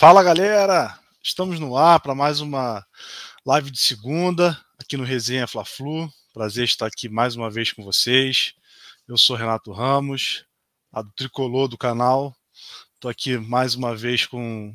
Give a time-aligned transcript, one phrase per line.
[0.00, 2.82] Fala galera, estamos no ar para mais uma
[3.44, 6.08] live de segunda aqui no Resenha Fla-Flu.
[6.32, 8.54] Prazer estar aqui mais uma vez com vocês.
[9.06, 10.46] Eu sou Renato Ramos,
[10.90, 12.34] a do tricolor do canal.
[12.94, 14.74] Estou aqui mais uma vez com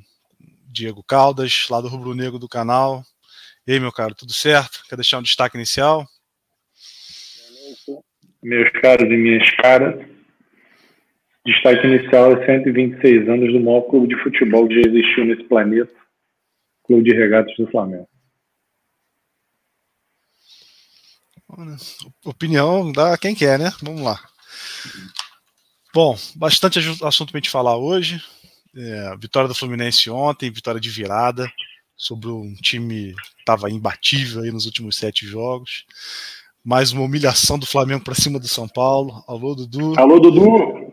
[0.71, 3.03] Diego Caldas, lá do Rubro Negro do canal.
[3.65, 4.83] E aí, meu caro, tudo certo?
[4.87, 6.07] Quer deixar um destaque inicial?
[8.43, 10.05] Meus caros e minhas caras,
[11.45, 15.93] Destaque inicial é 126 anos do maior clube de futebol que já existiu nesse planeta,
[16.83, 18.07] Clube de Regatas do Flamengo.
[22.25, 23.71] Opinião da quem quer, né?
[23.81, 24.19] Vamos lá.
[25.93, 28.21] Bom, bastante assunto para a gente falar hoje.
[28.75, 31.49] É, vitória do Fluminense ontem, vitória de virada
[31.95, 35.85] sobre um time que estava imbatível aí nos últimos sete jogos.
[36.65, 39.23] Mais uma humilhação do Flamengo para cima do São Paulo.
[39.27, 39.93] Alô, Dudu.
[39.99, 40.41] Alô, Dudu.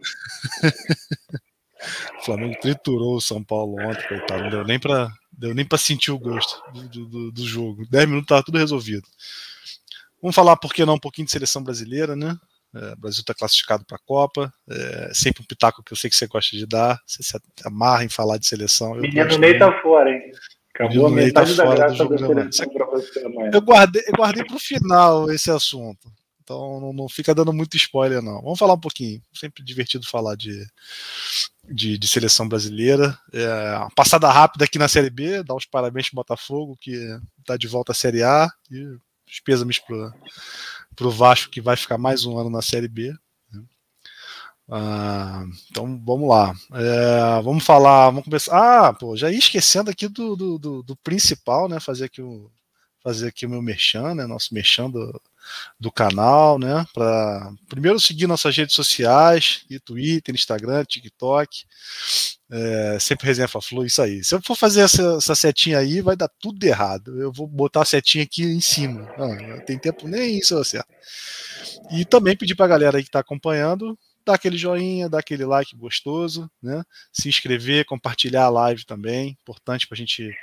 [2.20, 4.42] o Flamengo triturou o São Paulo ontem, coitado.
[4.42, 7.86] Não deu nem para deu nem para sentir o gosto do, do, do jogo.
[7.88, 9.08] 10 minutos estava tudo resolvido.
[10.20, 12.36] Vamos falar, por que não, um pouquinho de seleção brasileira, né?
[12.74, 14.52] É, o Brasil está classificado para a Copa.
[14.68, 17.00] É, sempre um pitaco que eu sei que você gosta de dar.
[17.06, 18.96] Você se amarra em falar de seleção.
[18.96, 20.20] Menino Ney tá fora, hein?
[20.74, 23.50] Acabou a tá metade tá da graça da seleção para você amanhã.
[23.52, 26.10] Eu guardei, eu guardei para o final esse assunto.
[26.42, 28.42] Então não, não, fica dando muito spoiler, não.
[28.42, 29.20] Vamos falar um pouquinho.
[29.34, 30.66] Sempre divertido falar de,
[31.68, 33.16] de, de seleção brasileira.
[33.32, 36.92] É, uma passada rápida aqui na Série B, dar os parabéns para o Botafogo, que
[37.38, 38.50] está de volta à Série A.
[38.70, 38.82] E
[39.28, 43.14] os pêsames para o Vasco, que vai ficar mais um ano na Série B.
[44.74, 46.54] Ah, então vamos lá.
[46.72, 48.06] É, vamos falar.
[48.06, 48.86] Vamos começar.
[48.88, 51.78] Ah, pô, já ia esquecendo aqui do, do, do, do principal, né?
[51.78, 52.50] Fazer aqui o
[53.04, 54.26] fazer aqui o meu merchan, né?
[54.26, 55.20] Nosso merchan do,
[55.78, 56.86] do canal, né?
[56.94, 61.64] Para primeiro seguir nossas redes sociais, Twitter, Instagram, TikTok,
[62.50, 64.24] é, sempre resenha Fla isso aí.
[64.24, 67.20] Se eu for fazer essa, essa, setinha aí, vai dar tudo errado.
[67.20, 69.06] Eu vou botar a setinha aqui em cima.
[69.18, 70.88] Ah, tem tempo nem isso acerto.
[71.90, 75.44] E também pedir para a galera aí que está acompanhando dar aquele joinha, dar aquele
[75.44, 76.82] like gostoso, né?
[77.12, 80.34] Se inscrever, compartilhar a live também, importante para a gente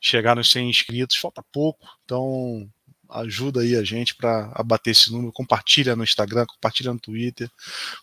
[0.00, 1.16] chegar nos 100 inscritos.
[1.16, 2.68] Falta pouco, então
[3.10, 5.32] ajuda aí a gente para abater esse número.
[5.32, 7.50] Compartilha no Instagram, compartilha no Twitter,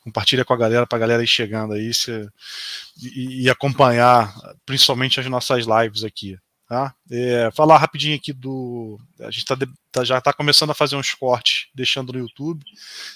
[0.04, 2.28] compartilha com a galera para a galera ir chegando aí se,
[3.02, 4.34] e, e, acompanhar
[4.66, 6.38] principalmente as nossas lives aqui.
[6.68, 6.96] Tá?
[7.12, 9.00] É, falar rapidinho aqui do.
[9.20, 9.56] A gente tá,
[9.92, 12.66] tá já está começando a fazer uns cortes, deixando no YouTube.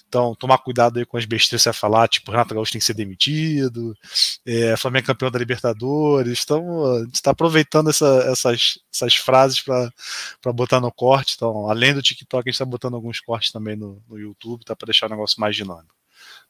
[0.07, 2.85] Então, tomar cuidado aí com as besteiras que você falar, tipo, Renato Gaúcho tem que
[2.85, 3.97] ser demitido,
[4.45, 6.41] é, Flamengo é campeão da Libertadores.
[6.43, 11.33] Então, a gente está aproveitando essa, essas, essas frases para botar no corte.
[11.35, 14.75] Então, além do TikTok, a gente está botando alguns cortes também no, no YouTube, tá,
[14.75, 15.95] para deixar o negócio mais dinâmico.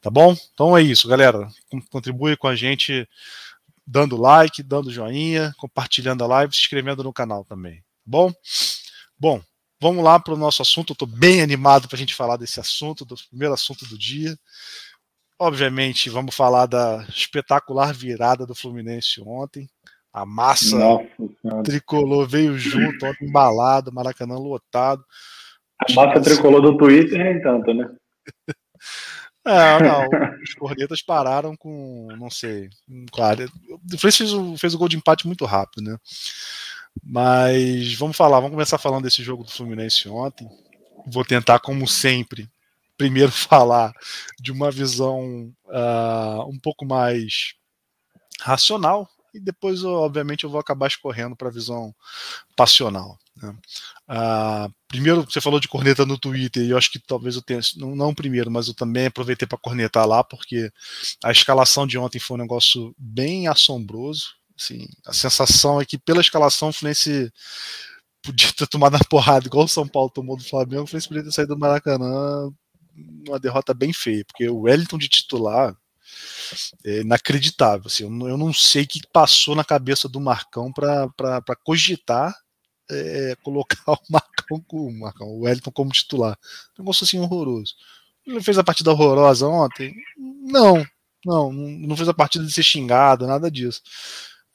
[0.01, 0.35] Tá bom?
[0.53, 1.47] Então é isso, galera.
[1.89, 3.07] Contribui com a gente
[3.89, 7.77] dando like, dando joinha, compartilhando a live, se inscrevendo no canal também.
[7.77, 8.31] Tá bom?
[9.17, 9.41] Bom,
[9.81, 10.91] vamos lá para o nosso assunto.
[10.91, 14.37] Eu estou bem animado para a gente falar desse assunto, do primeiro assunto do dia.
[15.39, 19.67] Obviamente, vamos falar da espetacular virada do Fluminense ontem.
[20.13, 25.03] A massa Nossa, tricolor veio junto, ontem embalado, Maracanã lotado.
[25.79, 27.89] A massa tricolor do Twitter nem tanto, né?
[29.49, 30.39] Não, não.
[30.43, 32.69] Os cornetas pararam com, não sei,
[33.11, 33.51] claro.
[33.91, 35.97] O Fluminense fez o, fez o gol de empate muito rápido, né?
[37.03, 40.47] Mas vamos falar, vamos começar falando desse jogo do Fluminense ontem.
[41.07, 42.49] Vou tentar, como sempre,
[42.97, 43.91] primeiro falar
[44.39, 47.55] de uma visão uh, um pouco mais
[48.41, 51.93] racional e depois, obviamente, eu vou acabar escorrendo para a visão
[52.55, 53.17] passional.
[53.35, 53.55] Né?
[54.07, 57.59] Ah, primeiro, você falou de corneta no Twitter, e eu acho que talvez eu tenha,
[57.77, 60.71] não, não primeiro, mas eu também aproveitei para cornetar lá, porque
[61.23, 64.35] a escalação de ontem foi um negócio bem assombroso.
[64.59, 67.31] Assim, a sensação é que pela escalação o Fluminense
[68.21, 71.23] podia ter tomado a porrada, igual o São Paulo tomou do Flamengo, o Fluminense podia
[71.23, 72.51] ter saído do Maracanã
[73.27, 75.75] uma derrota bem feia, porque o Wellington de titular
[76.85, 77.87] é inacreditável.
[77.87, 82.35] Assim, eu, não, sei o que passou na cabeça do Marcão para cogitar
[82.89, 86.37] é, colocar o Marcão, o Marcão, o Wellington como titular.
[86.77, 87.75] Um negócio assim horroroso.
[88.25, 89.93] Ele fez a partida horrorosa ontem?
[90.17, 90.85] Não,
[91.25, 93.81] não, não fez a partida de ser xingado, nada disso.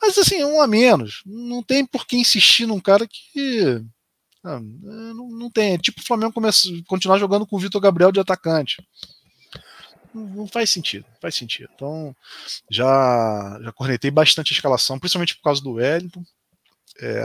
[0.00, 1.22] Mas assim, um a menos.
[1.24, 3.82] Não tem por que insistir num cara que.
[4.44, 5.74] Ah, não, não tem.
[5.74, 8.86] É tipo o Flamengo começa, continuar jogando com o Vitor Gabriel de atacante.
[10.14, 11.68] Não, não faz sentido, faz sentido.
[11.74, 12.14] Então,
[12.70, 16.24] já, já cornetei bastante a escalação, principalmente por causa do Wellington.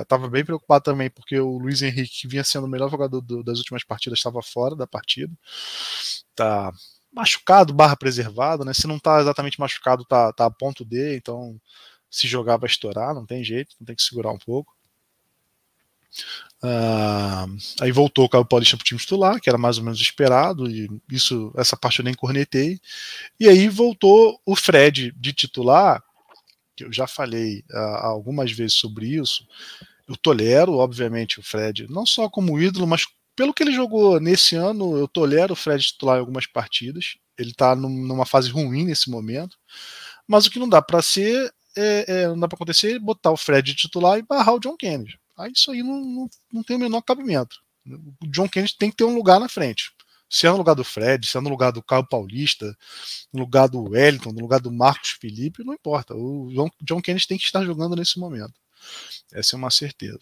[0.01, 3.21] Estava é, bem preocupado também porque o Luiz Henrique, que vinha sendo o melhor jogador
[3.21, 5.31] do, das últimas partidas, estava fora da partida.
[6.36, 6.71] Tá
[7.13, 8.74] machucado, barra preservado, né?
[8.74, 11.59] Se não está exatamente machucado, tá, tá a ponto D, então
[12.09, 14.75] se jogar vai estourar, não tem jeito, não tem que segurar um pouco.
[16.61, 20.00] Uh, aí voltou o Caio Paulista para o time titular, que era mais ou menos
[20.00, 22.79] esperado, e isso, essa parte eu nem cornetei.
[23.39, 26.03] E aí voltou o Fred de titular,
[26.75, 29.45] que eu já falei uh, algumas vezes sobre isso.
[30.07, 34.56] Eu tolero, obviamente, o Fred, não só como ídolo, mas pelo que ele jogou nesse
[34.56, 37.15] ano, eu tolero o Fred titular em algumas partidas.
[37.38, 39.57] Ele está numa fase ruim nesse momento.
[40.27, 43.31] Mas o que não dá para ser, é, é, não dá para acontecer é botar
[43.31, 45.17] o Fred titular e barrar o John Kennedy.
[45.39, 47.56] Aí isso aí não, não, não tem o menor cabimento.
[48.21, 49.91] O John Kennedy tem que ter um lugar na frente.
[50.30, 52.77] Se é no lugar do Fred, se é no lugar do Caio Paulista,
[53.33, 56.13] no lugar do Wellington, no lugar do Marcos Felipe, não importa.
[56.13, 56.50] O
[56.83, 58.53] John Kennedy tem que estar jogando nesse momento.
[59.33, 60.19] Essa é uma certeza.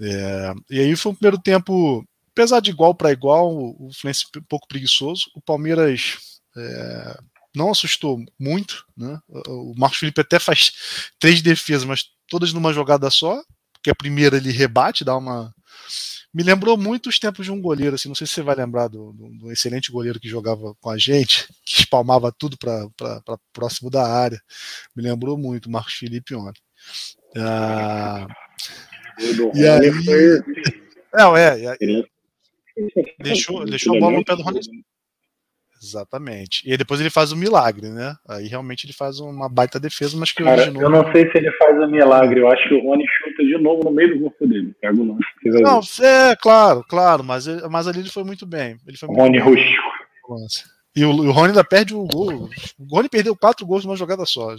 [0.00, 4.42] É, e aí foi um primeiro tempo, apesar de igual para igual, o Fluminense um
[4.42, 5.30] pouco preguiçoso.
[5.34, 7.18] O Palmeiras é,
[7.54, 8.86] não assustou muito.
[8.96, 9.20] Né?
[9.28, 10.72] O Marcos Felipe até faz
[11.18, 13.42] três defesas, mas todas numa jogada só
[13.78, 15.54] porque a primeira ele rebate, dá uma.
[16.34, 18.88] Me lembrou muito os tempos de um goleiro, assim, não sei se você vai lembrar
[18.88, 23.90] do, do, do excelente goleiro que jogava com a gente, que espalmava tudo para próximo
[23.90, 24.40] da área.
[24.94, 26.60] Me lembrou muito, Marcos Felipe ontem.
[27.36, 28.26] Ah,
[29.54, 29.90] e aí.
[31.14, 31.76] Não, é, é,
[33.18, 34.60] deixou, deixou a bola no pé do Rony.
[35.82, 36.66] Exatamente.
[36.66, 38.16] E aí depois ele faz o um milagre, né?
[38.28, 40.82] Aí realmente ele faz uma baita defesa, mas que Cara, originou...
[40.82, 43.44] Eu não sei se ele faz o um milagre, eu acho que o Rony chuta
[43.44, 44.74] de novo no meio do corpo dele.
[44.80, 45.22] Pega o lance.
[45.44, 48.76] Não, é, claro, claro, mas, mas ali ele foi muito bem.
[48.86, 49.82] Ele foi muito Rony rústico.
[50.96, 52.50] E o, o Rony ainda perde o gol.
[52.78, 54.54] O Rony perdeu quatro gols numa jogada só.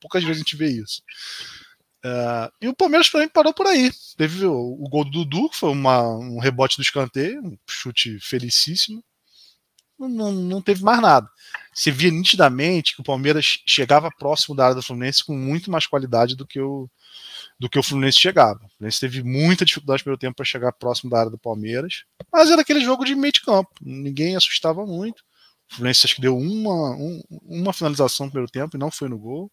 [0.00, 1.02] Poucas vezes a gente vê isso.
[2.04, 3.90] Uh, e o Palmeiras também parou por aí.
[4.16, 8.18] Teve o, o gol do Dudu, que foi uma, um rebote do escanteio, um chute
[8.20, 9.02] felicíssimo
[9.98, 11.28] não, não teve mais nada.
[11.72, 15.86] Você via nitidamente que o Palmeiras chegava próximo da área do Fluminense com muito mais
[15.86, 16.88] qualidade do que o,
[17.58, 18.60] do que o Fluminense chegava.
[18.64, 22.50] O Fluminense teve muita dificuldade pelo tempo para chegar próximo da área do Palmeiras, mas
[22.50, 25.22] era aquele jogo de meio de campo, ninguém assustava muito.
[25.70, 29.18] O Fluminense acho que deu uma, um, uma finalização primeiro tempo e não foi no
[29.18, 29.50] gol.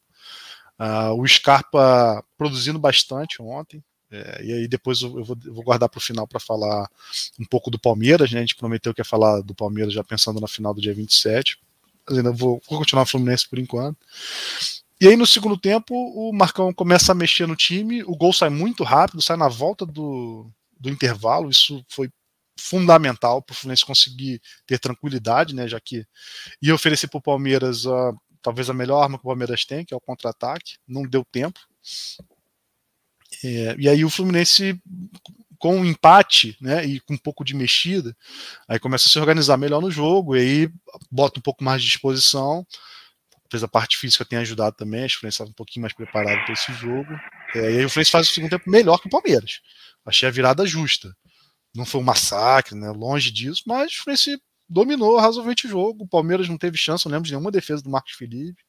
[0.80, 3.84] Uh, o Scarpa produzindo bastante ontem.
[4.12, 6.90] É, e aí depois eu vou, eu vou guardar para o final para falar
[7.40, 8.40] um pouco do Palmeiras, né?
[8.40, 11.58] A gente prometeu que ia falar do Palmeiras já pensando na final do dia 27.
[12.08, 13.98] Mas ainda vou, vou continuar no Fluminense por enquanto.
[15.00, 18.50] E aí no segundo tempo o Marcão começa a mexer no time, o gol sai
[18.50, 20.48] muito rápido, sai na volta do,
[20.80, 22.10] do intervalo, isso foi
[22.60, 26.06] fundamental para o Fluminense conseguir ter tranquilidade, né, já que
[26.62, 27.86] ia oferecer para o Palmeiras
[28.42, 31.60] talvez a melhor arma que o Palmeiras tem, que é o contra-ataque, não deu tempo.
[33.44, 34.80] É, e aí o Fluminense
[35.62, 38.18] com um empate, né, e com um pouco de mexida,
[38.68, 40.70] aí começa a se organizar melhor no jogo, e aí
[41.12, 42.66] bota um pouco mais de disposição,
[43.48, 45.94] talvez a parte física tenha ajudado também, acho que o Fluminense estava um pouquinho mais
[45.94, 47.14] preparado para esse jogo,
[47.54, 49.62] é, e aí o Fluminense faz o segundo tempo melhor que o Palmeiras,
[50.04, 51.16] achei a virada justa,
[51.76, 56.08] não foi um massacre, né, longe disso, mas o Fluminense dominou razoavelmente o jogo, o
[56.08, 58.64] Palmeiras não teve chance, não lembro de nenhuma defesa do Marcos Felipe,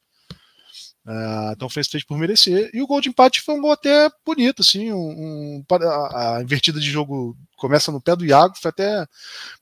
[1.04, 2.70] Uh, então fez por merecer.
[2.72, 4.92] E o gol de empate foi um gol até bonito, assim.
[4.92, 9.06] Um, um a, a, invertida de jogo começa no pé do Iago, foi até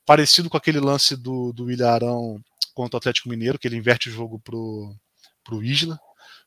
[0.05, 2.39] parecido com aquele lance do, do Ilharão
[2.73, 4.95] contra o Atlético Mineiro, que ele inverte o jogo pro,
[5.43, 5.99] pro Isla.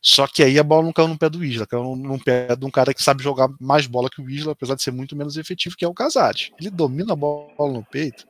[0.07, 2.67] Só que aí a bola não caiu no pé do Isla, caiu no pé de
[2.67, 5.39] um cara que sabe jogar mais bola que o Isla, apesar de ser muito menos
[5.39, 6.51] efetivo, que é o Casares.
[6.61, 8.27] Ele domina a bola no peito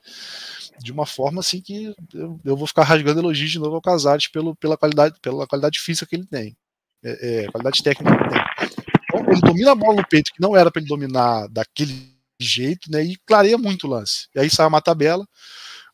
[0.78, 4.54] de uma forma assim que eu, eu vou ficar rasgando elogios de novo ao pelo,
[4.54, 6.56] pela, qualidade, pela qualidade física que ele tem,
[7.02, 8.78] é, é, qualidade técnica que ele tem.
[9.08, 12.88] Então, ele domina a bola no peito, que não era para ele dominar daquele jeito,
[12.88, 14.28] né, e clareia muito o lance.
[14.32, 15.26] E aí sai uma tabela,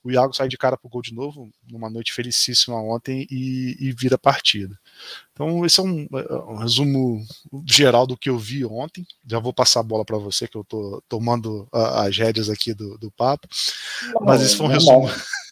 [0.03, 3.93] o Iago sai de cara pro gol de novo, numa noite felicíssima ontem, e, e
[3.93, 4.79] vira partida.
[5.33, 7.23] Então, esse é um, é, um, resumo
[7.67, 9.07] geral do que eu vi ontem.
[9.27, 12.97] Já vou passar a bola para você, que eu estou tomando as rédeas aqui do,
[12.99, 13.47] do papo.
[14.15, 15.09] Não, Mas esse foi um resumo.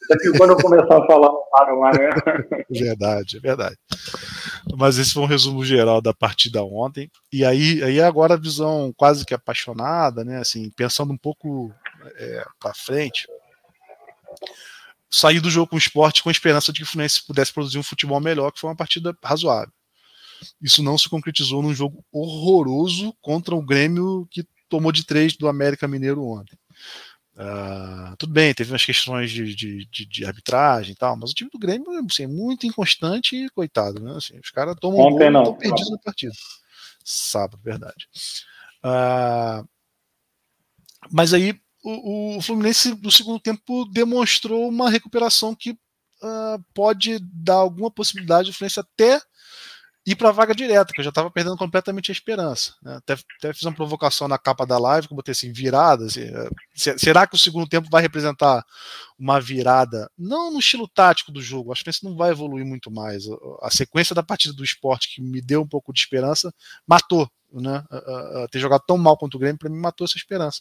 [0.09, 2.09] Daqui quando eu começar a falar, para mais, né?
[2.71, 3.77] Verdade, é verdade.
[4.77, 7.11] Mas esse foi um resumo geral da partida ontem.
[7.31, 10.39] E aí, aí agora a visão quase que apaixonada, né?
[10.39, 11.73] Assim, pensando um pouco
[12.17, 13.27] é, para frente
[15.11, 17.79] sair do jogo com o esporte com a esperança de que o Fluminense pudesse produzir
[17.79, 19.73] um futebol melhor, que foi uma partida razoável.
[20.63, 25.49] Isso não se concretizou num jogo horroroso contra o Grêmio que tomou de três do
[25.49, 26.57] América Mineiro ontem.
[27.35, 31.35] Uh, tudo bem, teve umas questões de, de, de, de, arbitragem e tal, mas o
[31.35, 34.17] time do Grêmio assim, é muito inconstante e coitado, né?
[34.17, 36.33] Assim, os caras tomam um gol estão perdidos na partida.
[37.05, 38.09] Sábado, verdade.
[38.85, 39.67] Uh,
[41.13, 47.55] mas aí o, o Fluminense no segundo tempo demonstrou uma recuperação que uh, pode dar
[47.55, 49.21] alguma possibilidade do Fluminense até
[50.11, 52.73] ir para a vaga direta, que eu já estava perdendo completamente a esperança.
[52.83, 52.97] Né?
[52.97, 56.07] Até, até, fiz uma provocação na capa da live, que eu botei assim, virada.
[56.07, 56.51] É,
[56.97, 58.65] será que o segundo tempo vai representar
[59.19, 60.11] uma virada?
[60.17, 63.25] Não no estilo tático do jogo, acho que isso não vai evoluir muito mais.
[63.61, 66.55] A sequência da partida do esporte, que me deu um pouco de esperança,
[66.87, 67.31] matou.
[67.53, 67.83] Né?
[68.51, 70.61] ter jogado tão mal contra o Grêmio, para mim, matou essa esperança.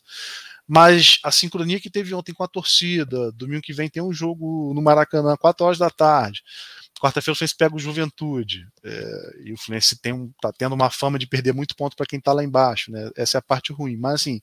[0.68, 4.74] Mas a sincronia que teve ontem com a torcida, domingo que vem tem um jogo
[4.74, 6.44] no Maracanã, 4 horas da tarde
[7.00, 8.68] Quarta-feira o Fluminense pega o Juventude.
[8.84, 12.06] É, e o Fluminense tem um, tá tendo uma fama de perder muito ponto para
[12.06, 12.92] quem está lá embaixo.
[12.92, 13.10] Né?
[13.16, 13.96] Essa é a parte ruim.
[13.96, 14.42] Mas assim,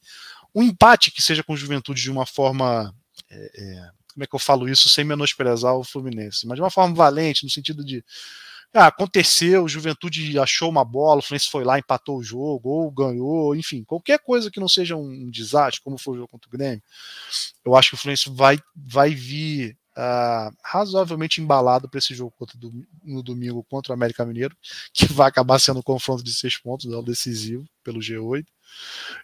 [0.55, 2.95] um empate que seja com o Juventude de uma forma.
[3.31, 6.47] É, é, como é que eu falo isso sem menosprezar o Fluminense?
[6.47, 8.05] Mas de uma forma valente, no sentido de.
[8.77, 12.91] Ah, aconteceu, o Juventude achou uma bola, o Fluminense foi lá, empatou o jogo, ou
[12.91, 16.51] ganhou, enfim, qualquer coisa que não seja um desastre, como foi o jogo contra o
[16.51, 16.83] Grêmio,
[17.65, 22.59] eu acho que o Fluminense vai, vai vir uh, razoavelmente embalado para esse jogo contra,
[23.05, 24.57] no domingo contra o América Mineiro,
[24.93, 28.45] que vai acabar sendo um confronto de seis pontos, é o decisivo pelo G8.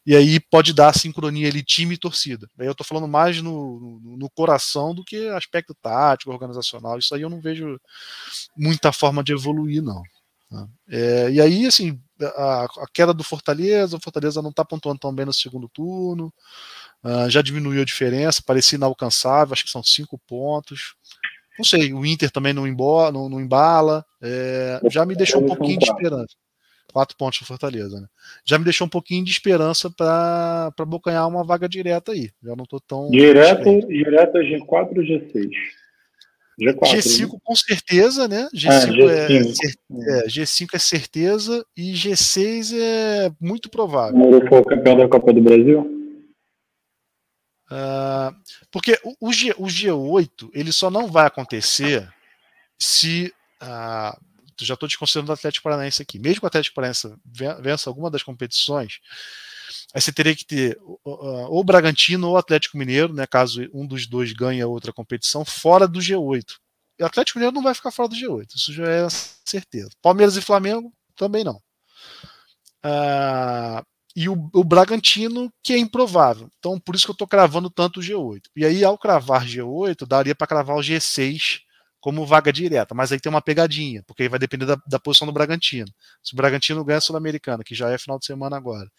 [0.04, 2.48] E aí pode dar a sincronia ali, time e torcida.
[2.58, 6.98] Aí eu estou falando mais no, no, no, coração do que aspecto tático, organizacional.
[6.98, 7.78] Isso aí eu não vejo
[8.56, 10.02] muita forma de evoluir, não.
[10.50, 10.66] Tá?
[10.88, 15.14] É, e aí, assim, a, a, queda do Fortaleza, o Fortaleza não está pontuando tão
[15.14, 16.32] bem no segundo turno.
[17.04, 20.94] Uh, já diminuiu a diferença, parecia inalcançável, acho que são cinco pontos.
[21.56, 24.04] Não sei, o Inter também não, embora, não, não embala.
[24.22, 26.34] É, já me deixou um pouquinho de esperança.
[26.90, 28.06] Quatro pontos para Fortaleza, né?
[28.44, 32.30] Já me deixou um pouquinho de esperança para bocanhar uma vaga direta aí.
[32.42, 33.10] Já não estou tão.
[33.10, 35.50] Direto, direto é G4 ou G6?
[36.60, 37.38] G4, G5 né?
[37.42, 38.48] com certeza, né?
[38.54, 39.68] G5, ah, G5.
[40.06, 44.16] É, é, G5 é certeza e G6 é muito provável.
[44.16, 45.96] Moro for campeão da Copa do Brasil?
[47.70, 48.34] Uh,
[48.70, 52.08] porque o, o, G, o G8 ele só não vai acontecer
[52.78, 53.32] se.
[53.62, 54.29] Uh,
[54.64, 56.18] já estou desconsiderando o Atlético Paranaense aqui.
[56.18, 57.12] Mesmo que o Atlético Paranaense
[57.60, 59.00] vença alguma das competições,
[59.94, 63.86] aí você teria que ter ou o Bragantino ou o Atlético Mineiro, né, caso um
[63.86, 66.44] dos dois ganhe a outra competição, fora do G8.
[66.98, 69.06] E o Atlético Mineiro não vai ficar fora do G8, isso já é
[69.44, 69.90] certeza.
[70.02, 71.60] Palmeiras e Flamengo também não.
[72.84, 76.50] Uh, e o, o, Bragantino, que é improvável.
[76.58, 78.42] Então, por isso que eu estou cravando tanto o G8.
[78.56, 81.60] E aí, ao cravar G8, daria para cravar o G6
[82.00, 82.94] como vaga direta.
[82.94, 85.88] Mas aí tem uma pegadinha, porque aí vai depender da, da posição do Bragantino.
[86.22, 88.90] Se o Bragantino ganha a Sul-Americana, que já é final de semana agora,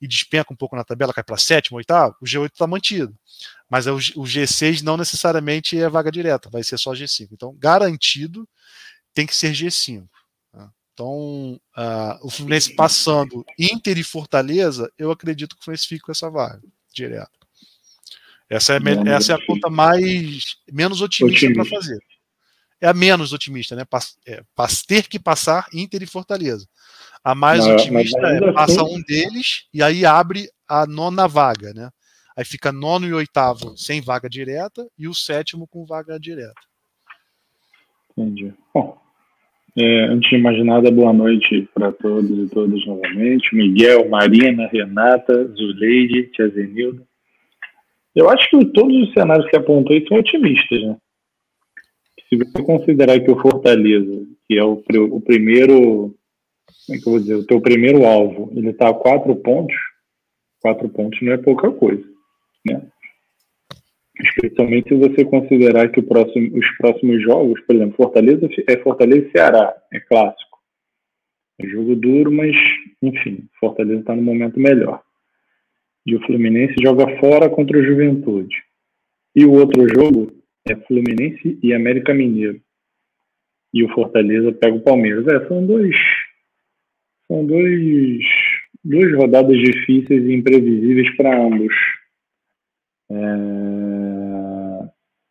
[0.00, 3.14] e despenca um pouco na tabela, cai para sétimo, oitavo, o G8 está mantido.
[3.68, 7.28] Mas o, o G6 não necessariamente é vaga direta, vai ser só G5.
[7.32, 8.48] Então, garantido
[9.14, 10.06] tem que ser G5.
[11.00, 16.12] Então, uh, o Fluminense passando Inter e Fortaleza, eu acredito que o Fluminense fica com
[16.12, 16.60] essa vaga
[16.92, 17.40] direto.
[18.50, 21.98] Essa é, essa é a conta mais menos otimista, para fazer.
[22.80, 23.84] É a menos otimista, né?
[23.84, 26.66] Pas, é, pas, ter que passar Inter e Fortaleza.
[27.22, 28.96] A mais otimista é passa assim...
[28.96, 31.90] um deles e aí abre a nona vaga, né?
[32.36, 36.54] Aí fica nono e oitavo sem vaga direta e o sétimo com vaga direta.
[38.16, 38.54] Entendi.
[38.72, 38.98] Bom,
[39.78, 43.54] é, antes de mais nada, boa noite para todos e todas novamente.
[43.54, 47.02] Miguel, Marina, Renata, Zuleide, Tia Zenilda.
[48.14, 50.96] Eu acho que todos os cenários que apontou aí são otimistas, né?
[52.32, 56.14] Se você considerar que o Fortaleza, que é o, o primeiro,
[56.86, 59.74] como é que eu vou dizer, o teu primeiro alvo, ele está a quatro pontos,
[60.60, 62.04] quatro pontos não é pouca coisa,
[62.64, 62.86] né?
[64.20, 69.32] Especialmente se você considerar que próximo, os próximos jogos, por exemplo, Fortaleza é Fortaleza e
[69.32, 70.58] Ceará, é clássico.
[71.58, 72.54] É jogo duro, mas,
[73.02, 75.02] enfim, Fortaleza está no momento melhor.
[76.06, 78.54] E o Fluminense joga fora contra o Juventude.
[79.34, 82.60] E o outro jogo é Fluminense e América Mineiro.
[83.72, 85.26] E o Fortaleza pega o Palmeiras.
[85.28, 85.96] É, são dois.
[87.28, 88.24] São dois,
[88.84, 91.74] duas rodadas difíceis e imprevisíveis para ambos.
[93.10, 93.14] É...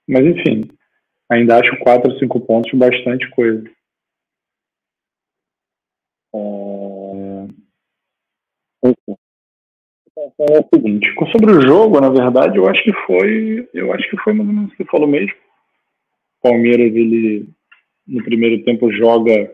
[0.08, 0.64] Mas, enfim,
[1.30, 3.64] ainda acho 4 ou 5 pontos bastante coisa.
[10.40, 14.18] É o seguinte, sobre o jogo, na verdade, eu acho que foi, eu acho que
[14.18, 15.34] foi mais ou menos o que você falou mesmo.
[16.42, 17.48] Palmeiras, ele
[18.08, 19.52] no primeiro tempo joga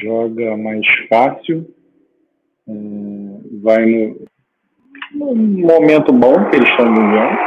[0.00, 1.66] joga mais fácil,
[2.68, 2.72] é,
[3.62, 4.26] vai no,
[5.14, 7.38] num momento bom que eles estão vivendo.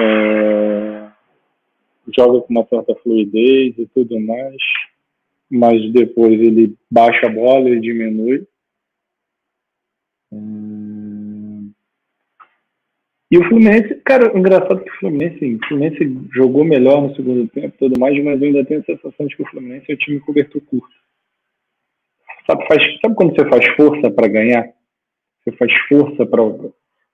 [0.00, 1.08] É,
[2.16, 4.56] joga com uma certa fluidez e tudo mais,
[5.50, 8.46] mas depois ele baixa a bola e diminui.
[13.30, 17.74] E o Fluminense, cara, engraçado que o Fluminense, o Fluminense jogou melhor no segundo tempo
[17.78, 20.20] tudo mais, mas eu ainda tenho a sensação de que o Fluminense é o time
[20.20, 20.94] cobertor curto.
[22.46, 24.72] Sabe, faz, sabe quando você faz força para ganhar?
[25.42, 26.42] Você faz força para.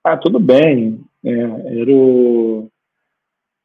[0.05, 1.01] Ah, tudo bem.
[1.25, 1.31] É,
[1.81, 2.69] era o.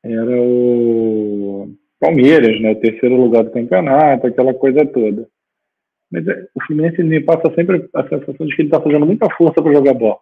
[0.03, 2.71] Era o Palmeiras, né?
[2.71, 5.27] O terceiro lugar do campeonato, aquela coisa toda.
[6.11, 9.29] Mas é, o Fluminense me passa sempre a sensação de que ele está fazendo muita
[9.35, 10.19] força para jogar bola.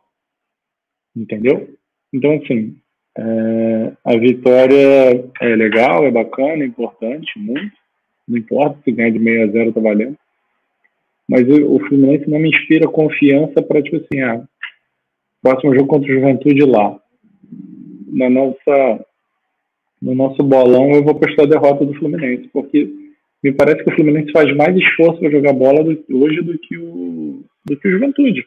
[1.15, 1.69] Entendeu?
[2.11, 2.75] Então, assim,
[3.17, 7.71] é, a vitória é legal, é bacana, é importante, muito.
[8.27, 10.17] Não importa se ganhar de 6 a 0 tá valendo.
[11.27, 14.43] Mas o, o Fluminense não me inspira confiança para, tipo assim, ah,
[15.41, 16.99] próximo jogo contra o Juventude lá.
[18.07, 19.05] Na nossa,
[20.01, 23.02] no nosso bolão, eu vou postar a derrota do Fluminense, porque
[23.43, 26.77] me parece que o Fluminense faz mais esforço para jogar bola do, hoje do que,
[26.77, 28.45] o, do que o Juventude.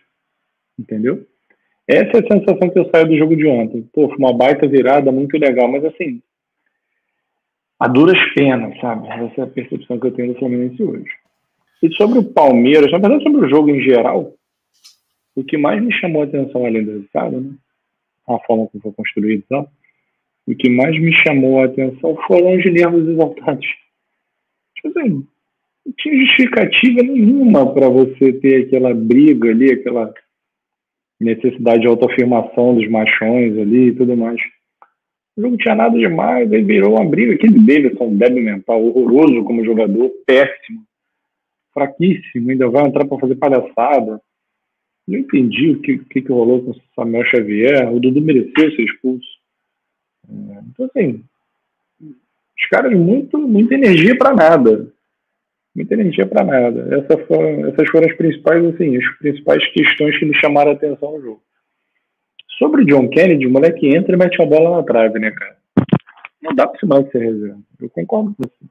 [0.78, 1.26] Entendeu?
[1.86, 3.86] Essa é a sensação que eu saio do jogo de ontem.
[3.92, 6.20] Pô, foi uma baita virada, muito legal, mas assim,
[7.78, 9.06] a duras penas, sabe?
[9.06, 11.10] Essa é a percepção que eu tenho do Fluminense hoje.
[11.82, 14.32] E sobre o Palmeiras, na verdade, sobre o jogo em geral,
[15.34, 17.54] o que mais me chamou a atenção além do resultado, né?
[18.26, 19.70] A forma como foi construído e tal,
[20.48, 23.66] o que mais me chamou a atenção foram os nervos exaltados.
[24.94, 30.12] Não tinha justificativa nenhuma para você ter aquela briga ali, aquela
[31.20, 34.40] necessidade de autoafirmação dos machões ali e tudo mais.
[35.36, 37.34] O jogo tinha nada demais, aí virou uma briga.
[37.34, 40.82] Aquele Davidson, débil mental, horroroso como jogador, péssimo,
[41.72, 44.20] fraquíssimo, ainda vai entrar para fazer palhaçada.
[45.06, 47.92] Não entendi o que, que, que rolou com o Samuel Xavier.
[47.92, 49.28] O Dudu mereceu ser expulso.
[50.28, 51.22] É, então, assim,
[52.58, 54.92] os caras, muito, muita energia para nada.
[55.74, 56.96] Muita energia para nada.
[56.96, 61.12] Essa foi, essas foram as principais, assim, as principais questões que me chamaram a atenção
[61.12, 61.42] no jogo.
[62.58, 65.56] Sobre o John Kennedy, o moleque entra e mete a bola na trave, né, cara?
[66.42, 67.58] Não dá para se mais ser reserva.
[67.80, 68.64] Eu concordo com você.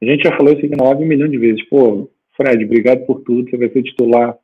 [0.00, 1.68] A gente já falou isso aqui 9 milhões de vezes.
[1.68, 3.50] Pô, Fred, obrigado por tudo.
[3.50, 4.36] Você vai ser titular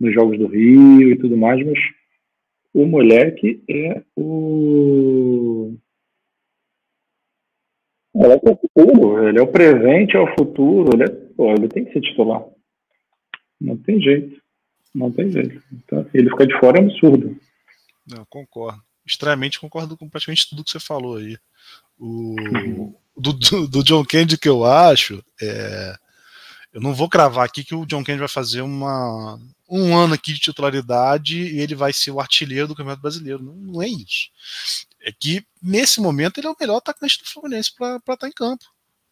[0.00, 1.78] nos Jogos do Rio e tudo mais, mas
[2.74, 5.74] o moleque é o.
[8.14, 11.08] Ele é o futuro, ele é o presente, é o futuro, ele, é...
[11.08, 12.44] Pô, ele tem que ser titular.
[13.60, 14.40] Não tem jeito.
[14.94, 15.62] Não tem jeito.
[15.72, 17.36] Então, assim, ele ficar de fora é um absurdo.
[18.06, 18.82] Não, concordo.
[19.06, 21.36] Extremamente concordo com praticamente tudo que você falou aí.
[21.98, 22.94] O, uhum.
[23.16, 25.94] do, do, do, John Kennedy que eu acho, é,
[26.72, 30.32] eu não vou cravar aqui que o John Kennedy vai fazer uma, um ano aqui
[30.32, 33.42] de titularidade e ele vai ser o artilheiro do Campeonato Brasileiro.
[33.42, 34.28] Não, não é isso.
[35.02, 38.32] É que, nesse momento, ele é o melhor atacante do Fluminense para estar tá em
[38.32, 38.64] campo.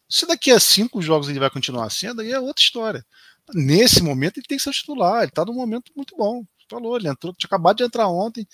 [0.09, 3.05] Se daqui a cinco jogos ele vai continuar sendo, aí é outra história.
[3.53, 5.19] Nesse momento, ele tem que ser titular.
[5.21, 6.43] Ele está num momento muito bom.
[6.69, 8.47] Falou, ele entrou, tinha acabado de entrar ontem.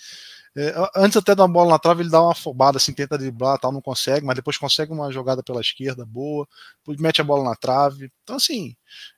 [0.55, 3.71] É, antes até da bola na trave, ele dá uma afobada, assim, tenta driblar, tal,
[3.71, 6.47] não consegue, mas depois consegue uma jogada pela esquerda boa,
[6.79, 8.11] depois mete a bola na trave.
[8.23, 8.75] Então, assim,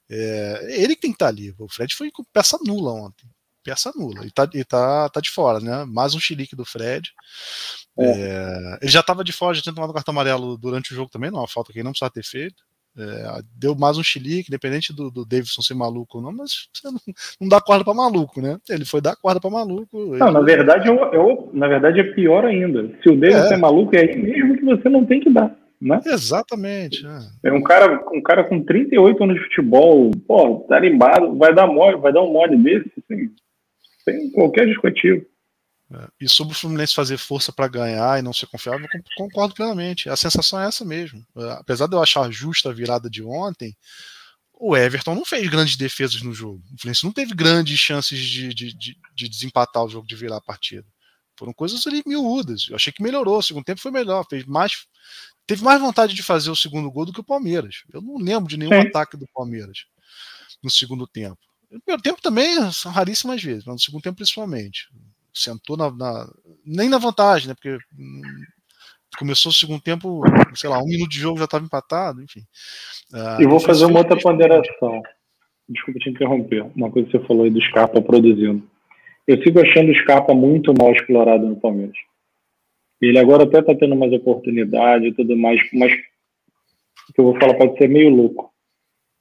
[0.10, 1.56] é, ele que tem que estar ali.
[1.58, 3.26] O Fred foi com peça nula ontem.
[3.70, 4.26] Peça nula.
[4.26, 5.86] E tá, e tá, tá de fora, né?
[5.88, 7.12] Mais um chilique do Fred.
[8.00, 8.06] É.
[8.06, 11.30] É, ele já estava de fora, já tinha tomado cartão amarelo durante o jogo também,
[11.30, 12.64] não, é uma falta que ele não precisava ter feito.
[12.98, 16.90] É, deu mais um chilique, independente do, do Davidson ser maluco ou não, mas você
[16.90, 17.00] não,
[17.40, 18.58] não dá corda para maluco, né?
[18.68, 20.18] Ele foi dar corda para maluco.
[20.18, 20.34] Não, ele...
[20.34, 22.90] na verdade, eu, eu, na verdade é pior ainda.
[23.04, 23.54] Se o Davidson é.
[23.54, 25.56] é maluco, é aí mesmo que você não tem que dar.
[25.82, 26.02] Né?
[26.06, 27.06] Exatamente.
[27.06, 27.50] É.
[27.50, 27.54] é.
[27.54, 32.12] um, cara, um cara com 38 anos de futebol, pô, tarimbado, vai dar mole, vai
[32.12, 33.30] dar um mole desse, assim,
[34.12, 35.26] sem qualquer discutível.
[35.92, 39.56] É, e sobre o Fluminense fazer força para ganhar e não ser confiável, eu concordo
[39.56, 40.10] plenamente.
[40.10, 41.26] A sensação é essa mesmo.
[41.38, 43.76] É, apesar de eu achar justa a virada de ontem,
[44.54, 46.62] o Everton não fez grandes defesas no jogo.
[46.74, 50.38] O Fluminense não teve grandes chances de, de, de, de desempatar o jogo, de virar
[50.38, 50.86] a partida.
[51.38, 52.68] Foram coisas ali miúdas.
[52.70, 53.38] Eu achei que melhorou.
[53.38, 54.26] O segundo tempo foi melhor.
[54.30, 54.86] Fez mais,
[55.48, 57.84] teve mais vontade de fazer o segundo gol do que o Palmeiras.
[57.94, 59.86] Eu não lembro de nenhum ataque do Palmeiras
[60.62, 61.40] no segundo tempo.
[61.72, 64.88] No primeiro tempo também são raríssimas vezes, mas no segundo tempo principalmente
[65.34, 66.28] sentou na, na,
[66.66, 67.54] nem na vantagem, né?
[67.54, 68.22] Porque hum,
[69.18, 70.22] começou o segundo tempo,
[70.54, 72.42] sei lá, um minuto de jogo já estava empatado, enfim.
[73.14, 75.02] Uh, e vou fazer uma outra ponderação.
[75.68, 76.66] Desculpa te interromper.
[76.76, 78.64] Uma coisa que você falou aí do Scarpa produzindo.
[79.28, 81.98] Eu sigo achando o Scarpa muito mal explorado no Palmeiras.
[83.02, 87.40] Ele agora até está tendo mais oportunidade e tudo mais, mas o que eu vou
[87.40, 88.52] falar pode ser meio louco.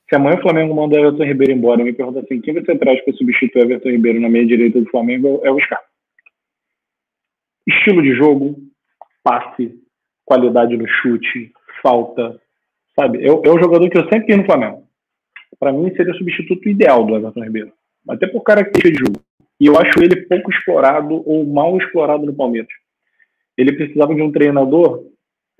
[0.08, 3.02] Se amanhã o Flamengo manda o Everton Ribeiro embora, me pergunta assim: quem você traz
[3.04, 5.88] para substituir o Everton Ribeiro na meia direita do Flamengo é o Scarpa
[7.68, 8.56] estilo de jogo,
[9.22, 9.74] passe,
[10.24, 12.40] qualidade no chute, falta,
[12.98, 13.22] sabe?
[13.22, 14.84] É, é o jogador que eu sempre quis no Flamengo.
[15.58, 17.72] Para mim, seria o substituto ideal do Everton Ribeiro.
[18.08, 19.20] Até por característica de jogo.
[19.60, 22.70] E eu acho ele pouco explorado ou mal explorado no Palmeiras.
[23.56, 25.04] Ele precisava de um treinador.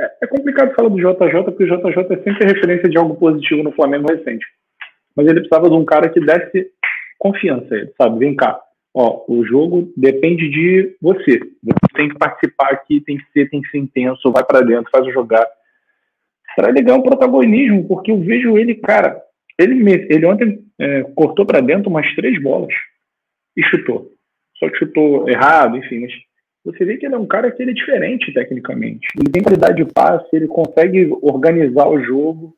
[0.00, 3.62] É, é complicado falar do JJ, porque o JJ é sempre referência de algo positivo
[3.62, 4.46] no Flamengo recente.
[5.16, 6.70] mas ele precisava de um cara que desse
[7.18, 8.18] confiança sabe?
[8.20, 8.60] Vem cá,
[8.94, 11.40] ó, o jogo depende de você.
[11.62, 14.90] Você tem que participar aqui, tem que ser, tem que ser intenso, vai para dentro,
[14.90, 15.46] faz o jogar.
[16.54, 19.20] Será ganhar um protagonismo, porque eu vejo ele, cara,
[19.58, 22.72] ele, ele ontem é, cortou para dentro umas três bolas
[23.56, 24.12] e chutou.
[24.58, 26.12] Só que chutou errado, enfim, mas
[26.72, 29.08] você vê que ele é um cara que ele é diferente tecnicamente.
[29.18, 32.54] Ele tem qualidade de passe, ele consegue organizar o jogo.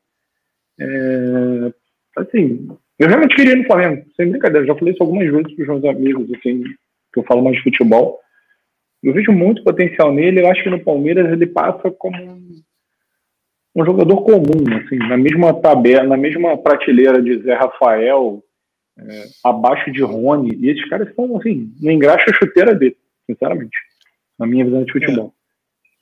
[0.79, 1.73] É,
[2.17, 2.67] assim,
[2.99, 4.67] eu realmente queria ir no Flamengo, sem brincadeira.
[4.67, 6.63] Já falei isso algumas vezes para os meus amigos, assim,
[7.13, 8.19] que eu falo mais de futebol.
[9.01, 10.41] Eu vejo muito potencial nele.
[10.41, 12.17] Eu acho que no Palmeiras ele passa como
[13.75, 18.43] um, jogador comum, assim, na mesma tabela, na mesma prateleira de Zé Rafael,
[18.99, 20.53] é, abaixo de Rony.
[20.59, 23.90] E esses caras são, assim, não engraxa a chuteira dele, sinceramente
[24.41, 25.33] na minha visão de futebol.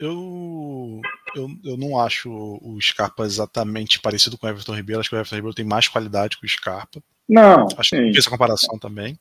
[0.01, 1.01] É, eu,
[1.35, 5.01] eu, eu não acho o Scarpa exatamente parecido com o Everton Ribeiro.
[5.01, 7.01] Acho que o Everton Ribeiro tem mais qualidade que o Scarpa.
[7.27, 7.67] Não.
[7.77, 8.11] Acho sim.
[8.11, 9.19] que essa comparação também.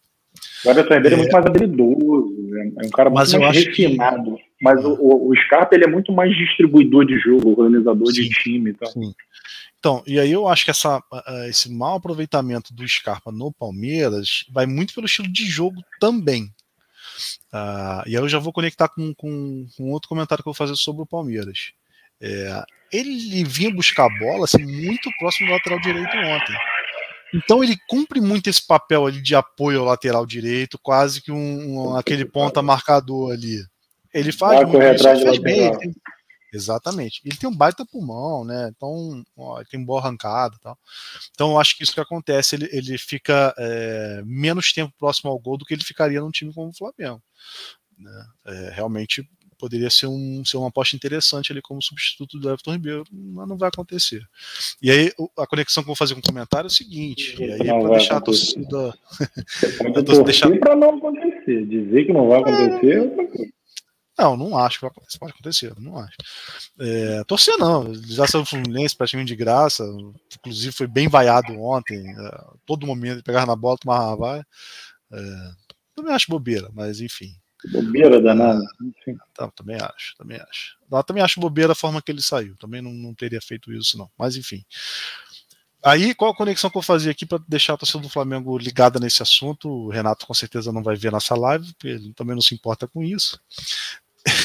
[0.64, 4.37] O Everton Ribeiro é, é muito mais habilidoso, é um cara muito mais refinado.
[4.37, 4.42] Que...
[4.62, 8.70] Mas o, o, Scarpa ele é muito mais distribuidor de jogo, organizador sim, de time.
[8.70, 8.88] Então.
[8.88, 9.12] Sim.
[9.81, 11.02] Então, e aí eu acho que essa,
[11.48, 16.52] esse mau aproveitamento do Scarpa no Palmeiras vai muito pelo estilo de jogo também.
[17.52, 20.59] Uh, e aí eu já vou conectar com, com, com, outro comentário que eu vou
[20.59, 21.72] fazer sobre o Palmeiras.
[22.20, 26.57] É, ele vinha buscar a bola assim, muito próximo do lateral direito ontem.
[27.35, 31.90] Então ele cumpre muito esse papel ali de apoio ao lateral direito, quase que um,
[31.90, 33.62] um aquele ponta marcador ali.
[34.12, 35.94] Ele faz, muito, ele faz bem, ele tem,
[36.53, 37.21] Exatamente.
[37.25, 38.73] Ele tem um baita pulmão, né?
[38.75, 40.79] Então, ó, ele tem boa arrancada tal.
[41.31, 45.39] Então, eu acho que isso que acontece, ele, ele fica é, menos tempo próximo ao
[45.39, 47.23] gol do que ele ficaria num time como o Flamengo.
[47.99, 48.27] Né?
[48.47, 53.05] É, realmente poderia ser, um, ser uma aposta interessante ali como substituto do Everton Ribeiro,
[53.11, 54.23] mas não vai acontecer.
[54.81, 57.53] E aí, a conexão que eu vou fazer com o comentário é o seguinte: e
[57.53, 58.95] aí, para deixar a torcida.
[59.79, 60.57] Pode deixar...
[60.59, 61.67] para não acontecer.
[61.67, 63.58] Dizer que não vai acontecer é
[64.18, 65.18] não, não acho que vai acontecer.
[65.18, 66.16] Pode acontecer, não acho.
[66.81, 69.85] É, torcer não, já saiu o Fluminense praticamente de graça,
[70.37, 74.40] inclusive foi bem vaiado ontem, é, todo momento pegar na bola, tomar vai.
[75.12, 75.50] É,
[75.94, 77.35] também acho bobeira, mas enfim.
[77.72, 78.62] Bobeira danada.
[79.07, 80.76] É, tá, também acho, também acho.
[80.90, 83.98] Eu também acho bobeira a forma que ele saiu, também não, não teria feito isso,
[83.98, 84.11] não.
[84.18, 84.64] Mas enfim.
[85.83, 88.98] Aí, qual a conexão que eu fazia aqui para deixar a torcida do Flamengo ligada
[88.98, 89.68] nesse assunto?
[89.68, 92.88] O Renato com certeza não vai ver nossa live, porque ele também não se importa
[92.88, 93.40] com isso.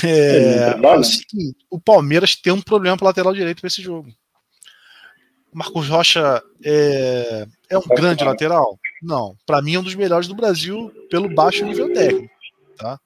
[0.03, 4.13] É, é o, seguinte, o Palmeiras tem um problema para lateral direito para esse jogo.
[5.53, 8.79] Marcos Rocha é, é um grande lateral?
[9.01, 9.38] Não.
[9.45, 12.33] Para mim é um dos melhores do Brasil pelo baixo nível técnico.
[12.77, 12.99] Tá?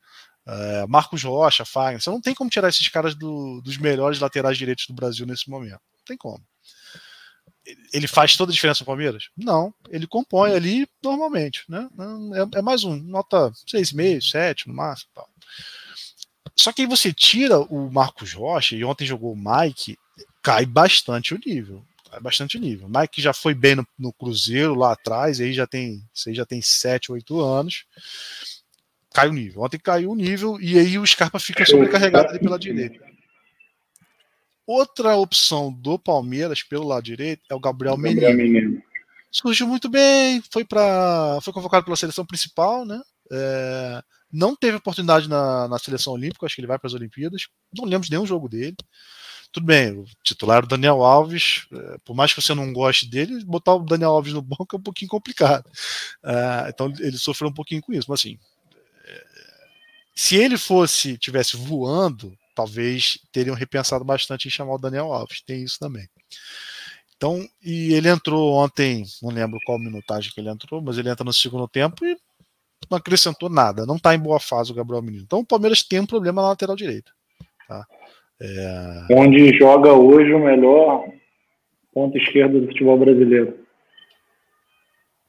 [0.47, 4.58] É, Marcos Rocha, Fagner, você não tem como tirar esses caras do, dos melhores laterais
[4.58, 5.82] direitos do Brasil nesse momento.
[5.97, 6.41] Não tem como.
[7.93, 9.25] Ele faz toda a diferença no Palmeiras?
[9.36, 9.73] Não.
[9.89, 11.65] Ele compõe ali normalmente.
[11.67, 11.86] Né?
[12.53, 15.10] É, é mais um, nota 6,5, 7 no máximo.
[15.13, 15.30] Tal.
[16.60, 19.98] Só que aí você tira o Marcos Rocha, e ontem jogou o Mike,
[20.41, 21.86] cai bastante o nível.
[22.10, 22.88] Cai bastante o nível.
[22.88, 26.46] O Mike já foi bem no, no Cruzeiro lá atrás, aí já tem, aí já
[26.46, 27.86] tem 7, 8 anos.
[29.13, 29.62] Cai o nível.
[29.62, 33.06] Ontem caiu o nível e aí o Scarpa fica sobrecarregado ali pela direita.
[34.65, 38.60] Outra opção do Palmeiras pelo lado direito é o Gabriel, Gabriel Menino.
[38.60, 38.84] Menino.
[39.32, 43.02] Surgiu muito bem, foi para foi convocado pela seleção principal, né?
[43.32, 47.48] É, não teve oportunidade na, na seleção olímpica, acho que ele vai para as Olimpíadas.
[47.76, 48.76] Não lembro de nenhum jogo dele.
[49.52, 53.44] Tudo bem, o titular o Daniel Alves, é, por mais que você não goste dele,
[53.46, 55.66] botar o Daniel Alves no banco é um pouquinho complicado.
[56.24, 58.10] Uh, então ele sofreu um pouquinho com isso.
[58.10, 58.38] Mas assim,
[59.06, 59.26] é,
[60.13, 65.42] se ele fosse, tivesse voando, talvez teriam repensado bastante em chamar o Daniel Alves.
[65.42, 66.10] Tem isso também.
[67.16, 71.24] Então, e ele entrou ontem, não lembro qual minutagem que ele entrou, mas ele entra
[71.24, 72.16] no segundo tempo e
[72.90, 73.86] não acrescentou nada.
[73.86, 75.24] Não está em boa fase o Gabriel Menino.
[75.24, 77.12] Então o Palmeiras tem um problema na lateral direita.
[77.68, 77.86] Tá?
[78.40, 79.08] É...
[79.12, 81.06] Onde joga hoje o melhor
[81.94, 83.66] ponto esquerdo do futebol brasileiro.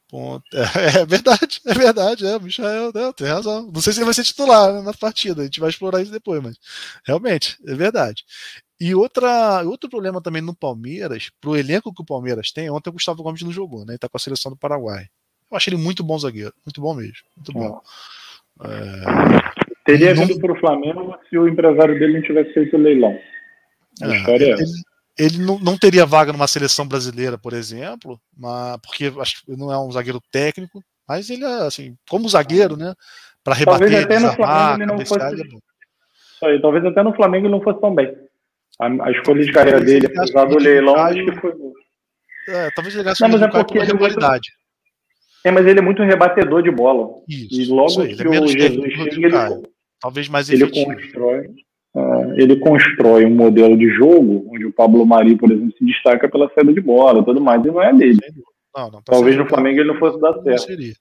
[0.09, 0.43] Ponto.
[0.53, 3.69] É, é, verdade, é verdade, é, o Michael né, tem razão.
[3.71, 6.11] Não sei se ele vai ser titular né, na partida, a gente vai explorar isso
[6.11, 6.57] depois, mas
[7.05, 8.23] realmente, é verdade.
[8.79, 12.93] E outra, outro problema também no Palmeiras, pro elenco que o Palmeiras tem, ontem o
[12.93, 13.93] Gustavo Gomes não jogou, né?
[13.93, 15.07] Ele tá com a seleção do Paraguai.
[15.51, 17.81] Eu achei ele muito bom zagueiro, muito bom mesmo, muito bom.
[18.63, 19.59] É...
[19.85, 20.25] Teria não...
[20.25, 23.17] vindo para o Flamengo se o empresário dele não tivesse feito o leilão.
[24.01, 27.53] A é, história é ele, é ele não, não, teria vaga numa seleção brasileira, por
[27.53, 29.11] exemplo, mas, porque
[29.47, 32.93] não é um zagueiro técnico, mas ele é assim, como zagueiro, né?
[33.43, 35.25] Para rebater, talvez até no Flamengo ele não fosse.
[36.41, 38.15] É aí, talvez até no Flamengo ele não fosse tão bem.
[38.79, 41.53] A, a escolha de carreira dele, apesar do leilão, acho que foi
[42.49, 44.49] é, talvez ele gaste não, mas é porque ele qualidade.
[45.43, 47.07] É, mas ele é muito rebatedor de bola.
[47.27, 49.67] Isso, e logo que é o Jesus chega, ele,
[49.99, 51.47] talvez mais ele constrói,
[51.95, 56.27] uh, ele constrói um modelo de jogo onde o Pablo Mari, por exemplo, se destaca
[56.29, 58.19] pela saída de bola, tudo mais, e não é dele.
[58.75, 60.63] Não, não, talvez no Flamengo ele não fosse dar certo.
[60.63, 60.93] Seria.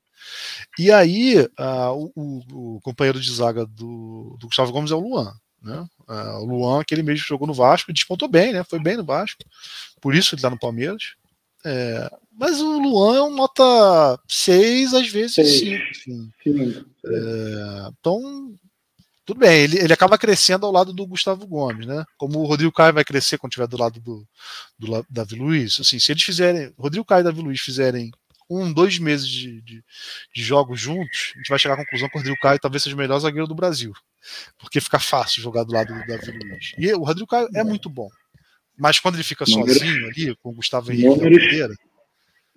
[0.79, 5.33] E aí, uh, o, o, companheiro de zaga do, do Gustavo Gomes é o Luan.
[5.62, 5.85] Né?
[6.09, 8.62] Uh, o Luan, aquele mesmo jogou no Vasco, despontou bem, né?
[8.62, 9.42] Foi bem no Vasco.
[10.01, 11.16] Por isso ele tá no Palmeiras.
[11.64, 15.83] É, mas o Luan é um nota 6, às vezes 5.
[17.05, 18.55] É, então,
[19.29, 22.05] tudo bem, ele, ele acaba crescendo ao lado do Gustavo Gomes, né?
[22.16, 24.27] Como o Rodrigo Caio vai crescer quando estiver do lado do,
[24.79, 25.79] do Davi Luiz.
[25.81, 28.11] Assim, se eles fizerem, Rodrigo Caio e Davi Luiz fizerem
[28.49, 29.85] um, dois meses de, de,
[30.35, 32.97] de, jogos juntos, a gente vai chegar à conclusão que o Rodrigo Caio talvez seja
[32.97, 33.92] o melhor zagueiro do Brasil.
[34.59, 36.73] Porque fica fácil jogar do lado do Davi Luiz.
[36.79, 38.09] E o Rodrigo Caio é muito bom.
[38.79, 41.75] Mas quando ele fica números, sozinho ali, com o Gustavo Henrique números, Pereira,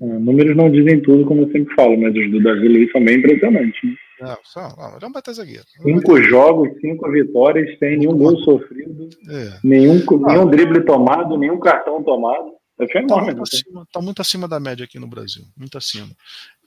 [0.01, 3.03] é, números não dizem tudo, como eu sempre falo, mas os do Davi Luiz são
[3.03, 3.84] bem impressionantes.
[3.84, 3.95] Né?
[4.21, 5.65] Não, só, não, ele é um baita zagueiro.
[5.81, 9.60] Cinco jogos, cinco vitórias, sem nenhum gol sofrido, é.
[9.63, 12.51] nenhum, nenhum drible tomado, nenhum cartão tomado.
[12.79, 13.15] É fenômeno.
[13.15, 15.43] Tá muito, acima, tá muito acima da média aqui no Brasil.
[15.55, 16.10] Muito acima.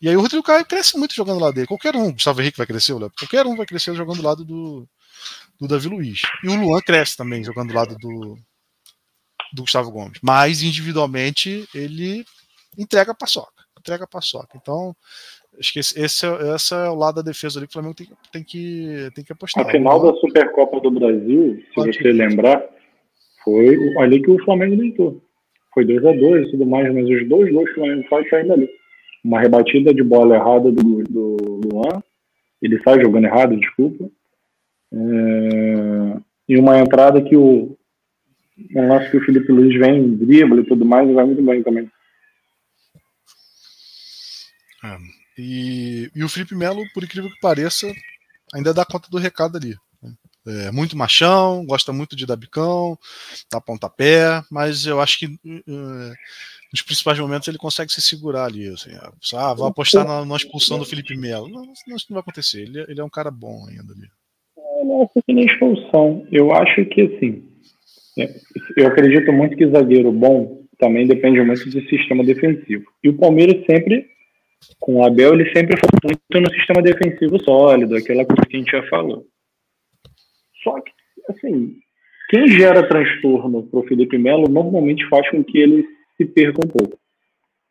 [0.01, 1.67] E aí o Rodrigo Caio cresce muito jogando lá dele.
[1.67, 3.11] Qualquer um, Gustavo Henrique vai crescer, Léo.
[3.19, 4.87] Qualquer um vai crescer jogando do lado do,
[5.61, 6.23] do Davi Luiz.
[6.45, 8.38] E o Luan cresce também jogando do lado do,
[9.55, 10.19] do Gustavo Gomes.
[10.23, 12.25] Mas individualmente ele
[12.77, 13.53] entrega a paçoca.
[13.79, 14.59] Entrega a paçoca.
[14.61, 14.95] Então,
[15.59, 17.95] acho que esse, esse, é, esse é o lado da defesa ali que o Flamengo
[17.95, 19.67] tem, tem, que, tem que apostar.
[19.67, 22.62] A final da Supercopa do Brasil, se você lembrar,
[23.45, 25.23] foi ali que o Flamengo deitou.
[25.73, 28.69] Foi 2x2 e tudo mais, mas os dois gols que o Flamengo faz saem dali.
[29.25, 32.03] Uma rebatida de bola errada do, do Luan,
[32.61, 34.09] ele sai jogando errado, desculpa.
[34.93, 36.17] É,
[36.49, 37.77] e uma entrada que o,
[38.75, 41.62] um lance que o Felipe Luiz vem, dribla e tudo mais, e vai muito bem
[41.62, 41.90] também.
[44.85, 44.99] É,
[45.38, 47.90] e, e, o Felipe Melo, por incrível que pareça,
[48.53, 49.75] ainda dá conta do recado ali.
[50.01, 50.67] Né?
[50.67, 52.97] É muito machão, gosta muito de dar bicão,
[53.51, 56.12] dar pontapé, mas eu acho que uh,
[56.73, 58.69] nos principais momentos ele consegue se segurar ali.
[58.69, 58.90] Assim,
[59.35, 61.49] ah, vou apostar na, na expulsão do Felipe Melo.
[61.49, 62.62] Não, isso não vai acontecer.
[62.62, 64.09] Ele, ele é um cara bom ainda ali.
[64.57, 66.27] Eu não acho que nem expulsão.
[66.31, 67.54] Eu acho que assim é,
[68.16, 72.85] eu acredito muito que zagueiro bom também depende muito do sistema defensivo.
[73.03, 74.07] E o Palmeiras sempre,
[74.81, 78.59] com o Abel, ele sempre foi muito no sistema defensivo sólido, aquela coisa que a
[78.59, 79.27] gente já falou.
[80.62, 80.90] Só que,
[81.29, 81.77] assim,
[82.31, 86.68] quem gera transtorno para o Felipe Melo normalmente faz com que ele se perca um
[86.68, 86.98] pouco.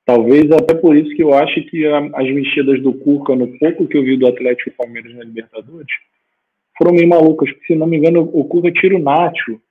[0.05, 3.97] Talvez até por isso que eu acho que as mexidas do Cuca, no pouco que
[3.97, 5.93] eu vi do Atlético Palmeiras na Libertadores,
[6.77, 7.49] foram meio malucas.
[7.51, 9.61] Porque, se não me engano, o Cuca tira o Nacho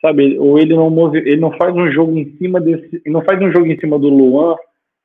[0.00, 0.38] sabe?
[0.38, 3.52] Ou ele não move, ele não faz um jogo em cima desse, não faz um
[3.52, 4.56] jogo em cima do Luan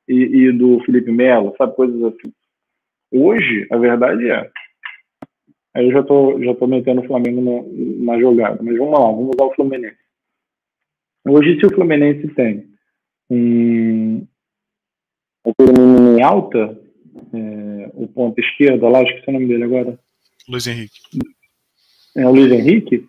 [0.08, 2.32] e, e do Felipe Melo, sabe coisas assim.
[3.12, 4.50] Hoje, a verdade é,
[5.74, 9.06] aí eu já tô já tô metendo o Flamengo na, na jogada, mas vamos lá,
[9.06, 9.96] vamos usar o Fluminense.
[11.28, 12.66] Hoje, se o Fluminense tem
[13.30, 14.26] um
[16.16, 16.78] em alta,
[17.32, 19.98] é, o ponto esquerdo lá, acho que é o nome dele agora.
[20.48, 21.00] Luiz Henrique.
[22.16, 23.08] É o Luiz Henrique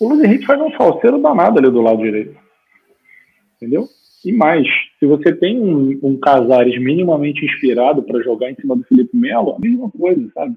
[0.00, 2.36] o Luiz Henrique faz um falseiro danado ali do lado direito.
[3.56, 3.88] Entendeu?
[4.24, 4.66] E mais,
[4.98, 9.54] se você tem um, um Casares minimamente inspirado para jogar em cima do Felipe Melo,
[9.54, 10.54] a mesma coisa, sabe?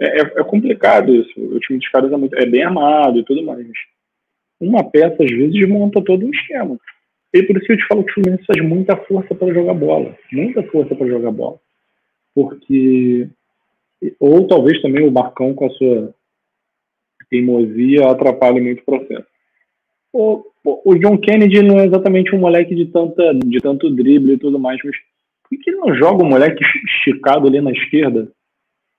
[0.00, 1.32] É, é, é, complicado isso.
[1.40, 3.66] O time dos caras é, muito, é bem armado e tudo mais.
[4.60, 6.76] Uma peça, às vezes, desmonta todo um esquema.
[7.32, 9.74] E por isso que eu te falo que o Fluminense faz muita força para jogar
[9.74, 10.16] bola.
[10.32, 11.58] Muita força para jogar bola.
[12.34, 13.28] Porque.
[14.18, 16.14] Ou talvez também o Marcão com a sua
[17.32, 19.26] teimosia atrapalha muito o processo.
[20.12, 20.44] O,
[20.84, 24.58] o John Kennedy não é exatamente um moleque de, tanta, de tanto drible e tudo
[24.58, 24.94] mais, mas
[25.42, 26.62] por que ele não joga o moleque
[26.98, 28.30] esticado ali na esquerda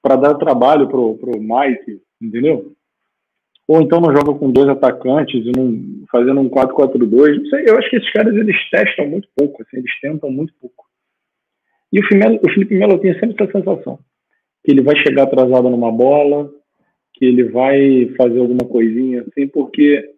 [0.02, 2.74] para dar trabalho pro, pro Mike, entendeu?
[3.68, 7.78] Ou então não joga com dois atacantes e não fazendo um 4-4-2, não sei, eu
[7.78, 10.86] acho que esses caras eles testam muito pouco, assim, eles tentam muito pouco.
[11.92, 14.00] E o Felipe, o Felipe Melo tem sempre essa sensação,
[14.66, 16.52] que ele vai chegar atrasado numa bola,
[17.14, 20.14] que ele vai fazer alguma coisinha assim, porque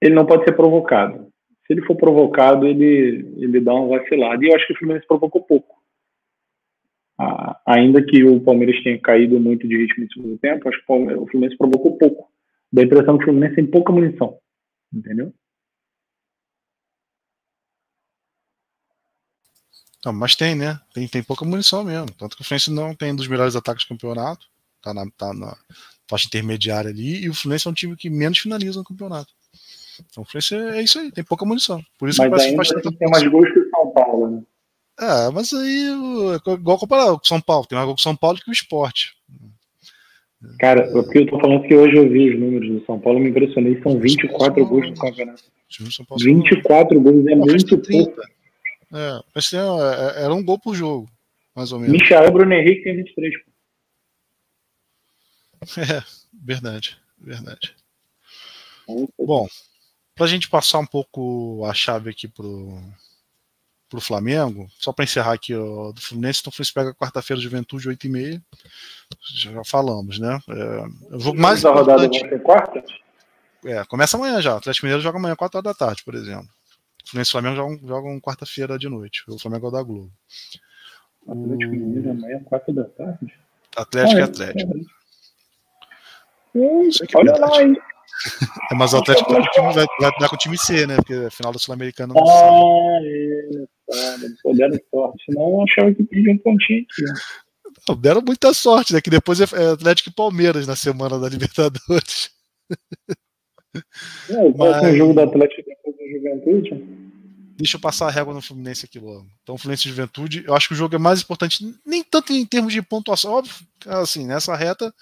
[0.00, 1.28] ele não pode ser provocado.
[1.66, 4.44] Se ele for provocado, ele, ele dá uma vacilada.
[4.44, 5.76] E eu acho que o Fluminense provocou pouco.
[7.20, 10.92] Ah, ainda que o Palmeiras tenha caído muito de ritmo no segundo tempo, acho que
[10.92, 12.30] o Fluminense provocou pouco.
[12.72, 14.38] Dá a impressão que o Fluminense tem pouca munição.
[14.92, 15.32] Entendeu?
[20.04, 20.80] Não, mas tem, né?
[20.94, 22.06] Tem, tem pouca munição mesmo.
[22.14, 24.46] Tanto que o Fluminense não tem um dos melhores ataques do campeonato.
[24.82, 25.56] Tá na, tá na,
[26.08, 29.32] faixa intermediária ali, e o Fluminense é um time que menos finaliza no campeonato.
[30.10, 31.82] Então o Fluminense é isso aí, tem pouca munição.
[31.98, 34.42] Por isso Mas que ainda faixa tem mais gols que o São Paulo, né?
[35.00, 35.90] É, mas aí,
[36.54, 39.12] igual comparar com São Paulo, tem mais gol com São Paulo que o esporte.
[40.58, 42.98] Cara, o que eu tô falando é que hoje eu vi os números do São
[42.98, 45.44] Paulo, me impressionei, são 24 gols no campeonato.
[46.16, 48.20] 24 gols é muito pouco.
[48.92, 51.08] É, mas é, é, era um gol por jogo,
[51.54, 51.92] mais ou menos.
[51.92, 53.34] Michael Bruno Henrique tem 23.
[55.76, 56.02] É,
[56.32, 57.74] verdade, verdade.
[59.18, 59.46] Bom,
[60.14, 62.80] para a gente passar um pouco a chave aqui pro,
[63.88, 67.88] pro Flamengo, só para encerrar aqui ó, do Fluminense, então o Fluminense pega quarta-feira Juventude
[67.88, 68.42] 8 e meia,
[69.34, 70.38] já falamos, né?
[70.48, 72.20] É, o jogo mais importante...
[72.20, 72.84] rodada quarta?
[73.64, 76.48] É, começa amanhã já, o Atlético Mineiro joga amanhã 4 horas da tarde, por exemplo.
[77.04, 80.12] O Fluminense e Flamengo jogam, jogam quarta-feira de noite, o Flamengo é o da Globo.
[81.28, 83.38] Atlético Mineiro amanhã 4 da tarde?
[83.76, 84.78] Atlético ah, é, e Atlético.
[84.78, 84.97] É.
[87.14, 87.76] Olha lá, hein?
[88.70, 90.96] É, mas o Atlético vai, vai, vai, dar com o time C, né?
[90.96, 95.24] Porque a final do Sul-Americano não Ah, é, não deram sorte.
[95.24, 97.02] Senão eu achava que pedia um pontinho aqui.
[97.04, 97.12] Né?
[97.88, 99.00] Não, deram muita sorte, né?
[99.00, 102.30] Que depois é, é Atlético e Palmeiras na semana da Libertadores.
[104.28, 104.82] Não, mas...
[104.82, 107.07] o jogo do Atlético depois da Juventude.
[107.58, 109.28] Deixa eu passar a régua no Fluminense aqui logo.
[109.42, 112.46] Então, Fluminense e Juventude, eu acho que o jogo é mais importante, nem tanto em
[112.46, 113.52] termos de pontuação, óbvio,
[113.84, 114.94] assim, nessa reta,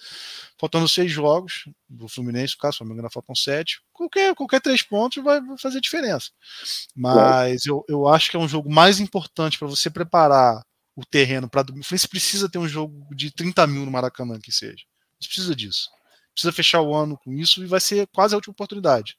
[0.59, 3.83] faltando seis jogos do Fluminense, no caso, não me engano, faltam sete.
[3.93, 6.31] Qualquer, qualquer três pontos vai fazer diferença.
[6.97, 10.65] Mas eu, eu acho que é um jogo mais importante para você preparar
[10.97, 11.61] o terreno para.
[11.61, 14.83] O Fluminense precisa ter um jogo de 30 mil no Maracanã, que seja.
[15.21, 15.91] Precisa disso.
[16.33, 19.15] Precisa fechar o ano com isso e vai ser quase a última oportunidade.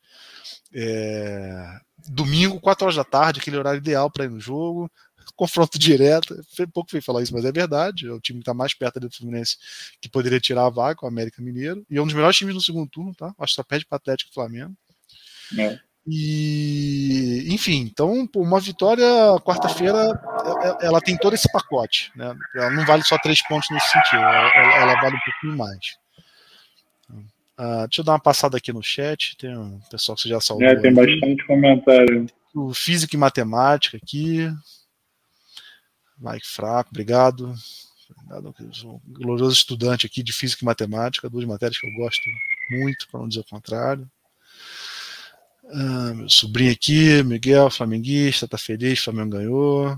[0.74, 1.80] É...
[2.10, 4.90] Domingo, 4 horas da tarde, aquele horário ideal para ir no jogo
[5.38, 6.36] confronto direto.
[6.56, 8.08] Foi pouco feio falar isso, mas é verdade.
[8.08, 9.56] É o time que está mais perto do Fluminense
[10.02, 11.86] que poderia tirar a vaga, o América Mineiro.
[11.90, 13.28] E é um dos melhores times no segundo turno, tá?
[13.38, 14.76] Acho que só perde para Atlético e Flamengo.
[15.58, 15.80] É.
[16.10, 19.06] E, enfim, então uma vitória
[19.42, 20.18] quarta-feira,
[20.82, 22.34] ela, tem todo esse pacote, né?
[22.56, 25.98] Ela não vale só três pontos nesse sentido, ela, ela vale um pouquinho mais.
[27.58, 29.36] Uh, deixa eu dar uma passada aqui no chat.
[29.38, 30.66] Tem um pessoal que você já salvou.
[30.66, 31.20] É, tem aqui.
[31.20, 32.28] bastante comentário.
[32.54, 34.48] O física e matemática aqui.
[36.20, 37.54] Mike Fraco, obrigado.
[38.12, 38.76] obrigado.
[38.76, 42.22] Sou um glorioso estudante aqui de física e matemática, duas matérias que eu gosto
[42.70, 44.10] muito, para não dizer o contrário.
[45.70, 49.98] Ah, meu sobrinho aqui, Miguel, flamenguista, tá feliz, Flamengo ganhou.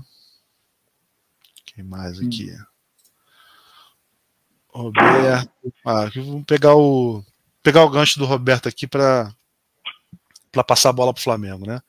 [1.66, 2.50] Quem mais aqui?
[2.52, 2.64] Hum.
[4.72, 5.50] Roberto.
[5.84, 7.24] Ah, aqui vamos pegar o
[7.62, 9.32] pegar o gancho do Roberto aqui para
[10.52, 11.80] para passar a bola para o Flamengo, né?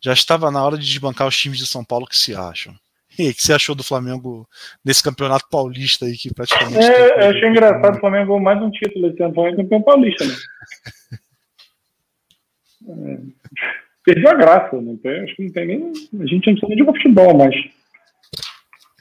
[0.00, 2.74] Já estava na hora de desbancar os times de São Paulo que se acham.
[3.18, 4.48] E o que você achou do Flamengo
[4.84, 6.78] nesse campeonato paulista aí que praticamente.
[6.78, 10.34] É, eu achei engraçado o Flamengo mais um título esse ano, Flamengo campeão paulista, né?
[12.88, 13.18] é,
[14.04, 14.96] perdeu a graça, né?
[15.24, 15.92] Acho que não tem nem.
[16.20, 17.54] A gente não precisa nem jogar futebol, mas.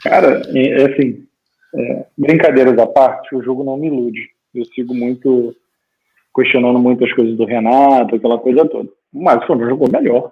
[0.01, 1.25] Cara, é, é assim.
[1.75, 4.31] É, brincadeiras à parte, o jogo não me ilude.
[4.53, 5.55] Eu sigo muito
[6.37, 8.87] questionando muitas coisas do Renato, aquela coisa toda.
[9.11, 10.31] Mas o Flamengo jogou melhor,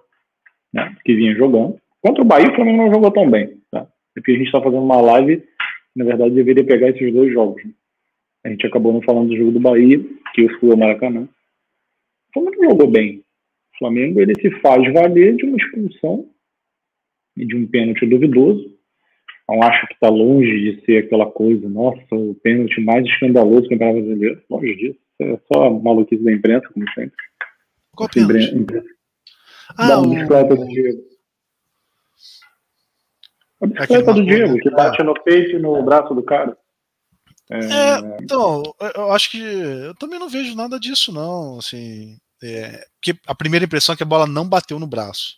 [0.71, 0.95] né?
[1.03, 1.79] Que vinha jogando.
[1.99, 3.57] Contra o Bahia, o Flamengo não jogou tão bem.
[3.71, 3.87] Tá?
[4.13, 5.43] Porque a gente está fazendo uma live,
[5.95, 7.65] na verdade, deveria pegar esses dois jogos.
[7.65, 7.71] Né?
[8.43, 9.99] A gente acabou não falando do jogo do Bahia,
[10.35, 11.27] que eu fui ao Maracanã.
[12.29, 13.23] O Flamengo jogou bem.
[13.73, 16.29] O Flamengo ele se faz valer de uma expulsão
[17.35, 18.75] e de um pênalti duvidoso.
[19.49, 23.69] Não acho que está longe de ser aquela coisa, nossa, o pênalti mais escandaloso do
[23.69, 24.41] Campeonato Brasileiro.
[24.49, 25.04] Longe disso.
[25.21, 27.15] É só maluquice da imprensa, como sempre.
[27.95, 28.65] Qual pênalti?
[29.78, 30.58] Ah, da bicicleta o...
[30.58, 31.01] do Diego.
[33.62, 36.58] A bicicleta do Diego, que bate no peito e no braço do cara.
[37.49, 37.58] É...
[37.58, 38.17] é...
[38.21, 38.63] então,
[38.95, 41.60] eu acho que eu também não vejo nada disso, não.
[41.60, 45.38] Assim, é, porque a primeira impressão é que a bola não bateu no braço.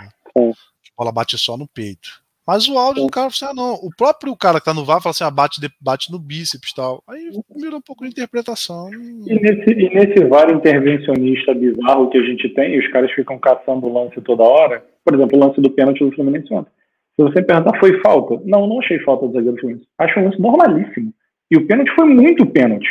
[0.00, 0.08] Né?
[0.36, 2.22] A bola bate só no peito.
[2.50, 3.74] Mas o áudio do cara fala assim, ah, não.
[3.74, 6.74] O próprio cara que tá no VAR fala assim, ah, bate, bate no bíceps e
[6.74, 7.00] tal.
[7.08, 8.90] Aí mira um pouco de interpretação.
[8.92, 13.86] E nesse, e nesse VAR intervencionista bizarro que a gente tem, os caras ficam caçando
[13.86, 14.84] o lance toda hora.
[15.04, 16.72] Por exemplo, o lance do pênalti do Fluminense ontem.
[17.14, 18.42] Se você perguntar, foi falta?
[18.44, 19.86] Não, não achei falta do zagueiro Fluminense.
[19.96, 21.14] Acho um lance normalíssimo.
[21.52, 22.88] E o pênalti foi muito pênalti.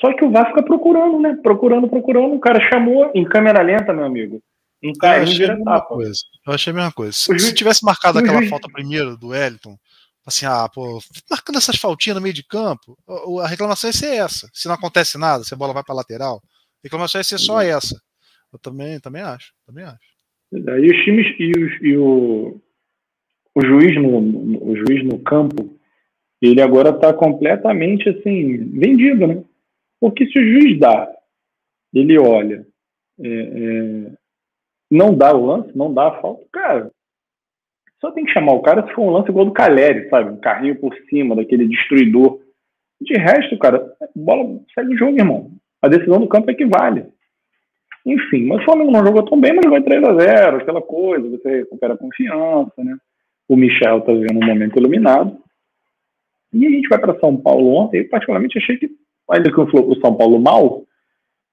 [0.00, 1.38] Só que o VAR fica procurando, né?
[1.40, 2.34] Procurando, procurando.
[2.34, 4.42] O cara chamou em câmera lenta, meu amigo.
[4.82, 6.20] Um cara eu achei a mesma coisa.
[6.46, 7.12] Eu achei a mesma coisa.
[7.12, 8.50] Se, se tivesse marcado aquela juiz...
[8.50, 9.78] falta primeiro do Wellington,
[10.26, 12.98] assim, ah, pô, marcando essas faltinhas no meio de campo,
[13.42, 14.48] a reclamação ia ser essa.
[14.52, 17.60] Se não acontece nada, se a bola vai para lateral, a reclamação ia ser só
[17.62, 18.00] essa.
[18.52, 20.12] Eu também, também acho, também acho.
[20.52, 22.60] E os times e, os, e o,
[23.54, 25.78] o juiz no, o juiz no campo,
[26.40, 29.42] ele agora está completamente assim vendido, né?
[30.00, 31.08] Porque se o juiz dá,
[31.94, 32.66] ele olha,
[33.20, 34.12] é, é,
[34.92, 36.90] não dá o lance, não dá a falta, cara,
[37.98, 40.30] Só tem que chamar o cara se for um lance igual do Caleri, sabe?
[40.30, 42.40] Um carrinho por cima, daquele destruidor.
[43.00, 45.50] De resto, cara, bola segue o jogo, irmão.
[45.80, 47.06] A decisão do campo é que vale.
[48.04, 51.30] Enfim, mas o Flamengo não jogou tão bem, mas jogou 3 a 0 aquela coisa,
[51.30, 52.96] você recupera a confiança, né?
[53.48, 55.38] O Michel tá vivendo um momento iluminado.
[56.52, 58.90] E a gente vai para São Paulo ontem, eu particularmente achei que,
[59.30, 60.82] ainda que o São Paulo mal,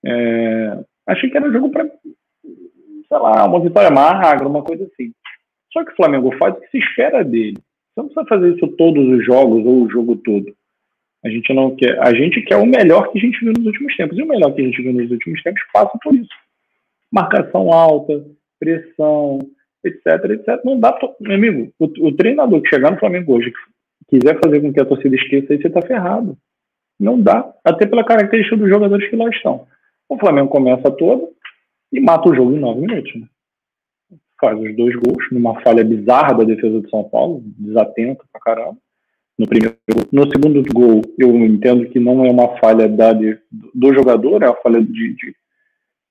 [0.03, 1.89] é, achei que era um jogo para,
[3.09, 5.11] sei lá, uma vitória magra, uma coisa assim.
[5.73, 7.57] Só que o Flamengo faz o que se espera dele.
[7.57, 10.53] Você não precisa fazer isso todos os jogos ou o jogo todo.
[11.25, 13.95] A gente não quer, a gente quer o melhor que a gente viu nos últimos
[13.97, 14.17] tempos.
[14.17, 16.29] E o melhor que a gente viu nos últimos tempos passa por isso.
[17.11, 18.23] Marcação alta,
[18.59, 19.39] pressão,
[19.83, 20.63] etc, etc.
[20.63, 24.61] Não dá, meu amigo, o, o treinador que chegar no Flamengo hoje que quiser fazer
[24.61, 26.37] com que a torcida esqueça aí, você tá ferrado.
[26.99, 29.67] Não dá, até pela característica dos jogadores que lá estão.
[30.07, 31.29] O Flamengo começa todo
[31.91, 33.13] e mata o jogo em nove minutos.
[33.15, 33.27] Né?
[34.39, 38.77] Faz os dois gols, numa falha bizarra da defesa de São Paulo, desatento pra caramba
[39.39, 39.77] no primeiro.
[40.11, 44.61] No segundo gol, eu entendo que não é uma falha da, do jogador, é uma
[44.61, 45.35] falha de, de,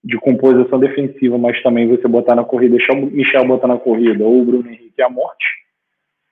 [0.02, 4.24] de, composição defensiva, mas também você botar na corrida, deixar o Michel botar na corrida,
[4.24, 5.46] ou o Bruno Henrique a morte.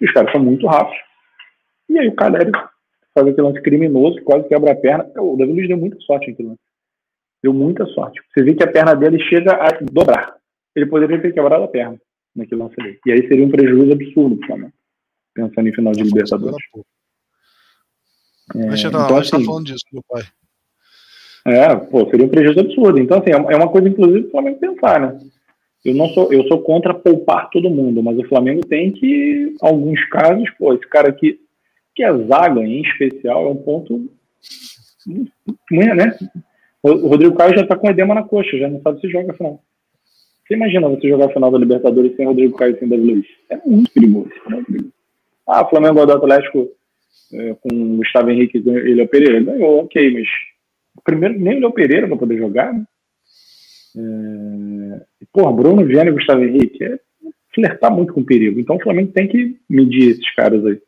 [0.01, 0.99] Os caras são muito rápidos.
[1.91, 2.51] E aí o Caleri
[3.15, 5.07] faz aquele lance criminoso, quase quebra a perna.
[5.19, 6.61] O Davi Luiz deu muita sorte naquele lance.
[7.47, 8.21] Deu muita sorte.
[8.35, 10.35] Você vê que a perna dele chega a dobrar.
[10.75, 11.97] Ele poderia ter quebrado a perna
[12.35, 12.99] naquele lance ali.
[13.07, 14.73] E aí seria um prejuízo absurdo pro Flamengo
[15.33, 16.57] pensando em final de Libertadores.
[18.57, 20.25] É, Deixa eu então, assim, tá falando disso, meu pai.
[21.47, 22.99] É, pô, seria um prejuízo absurdo.
[22.99, 25.21] Então, assim, é uma coisa, inclusive, do Flamengo pensar, né?
[25.85, 30.05] Eu não sou, eu sou contra poupar todo mundo, mas o Flamengo tem que, alguns
[30.09, 31.39] casos, pô, esse cara aqui,
[31.95, 34.11] que é zaga em especial, é um ponto
[35.71, 36.19] né?
[36.87, 39.61] O Rodrigo Caio já tá com edema na coxa, já não sabe se joga final.
[40.47, 43.27] Você imagina você jogar a final da Libertadores sem Rodrigo Caio e sem Davi Luiz?
[43.51, 44.85] É muito perigoso, é.
[45.49, 46.69] Ah, Flamengo do Atlético
[47.33, 49.41] é, com Gustavo Henrique e Ilha Pereira.
[49.41, 50.29] Ganhou, ok, mas
[51.05, 52.73] primeiro nem o Ilha Pereira para poder jogar.
[52.73, 52.85] Né?
[53.97, 55.01] É,
[55.33, 56.99] porra, Bruno Viana e Gustavo Henrique é
[57.55, 58.61] flertar muito com o perigo.
[58.61, 60.79] Então o Flamengo tem que medir esses caras aí.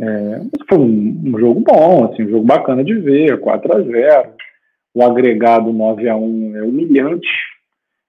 [0.00, 4.32] É, foi um, um, jogo bom, assim, um jogo bacana de ver, 4 a 0
[4.98, 7.28] O agregado 9 a 1 é humilhante.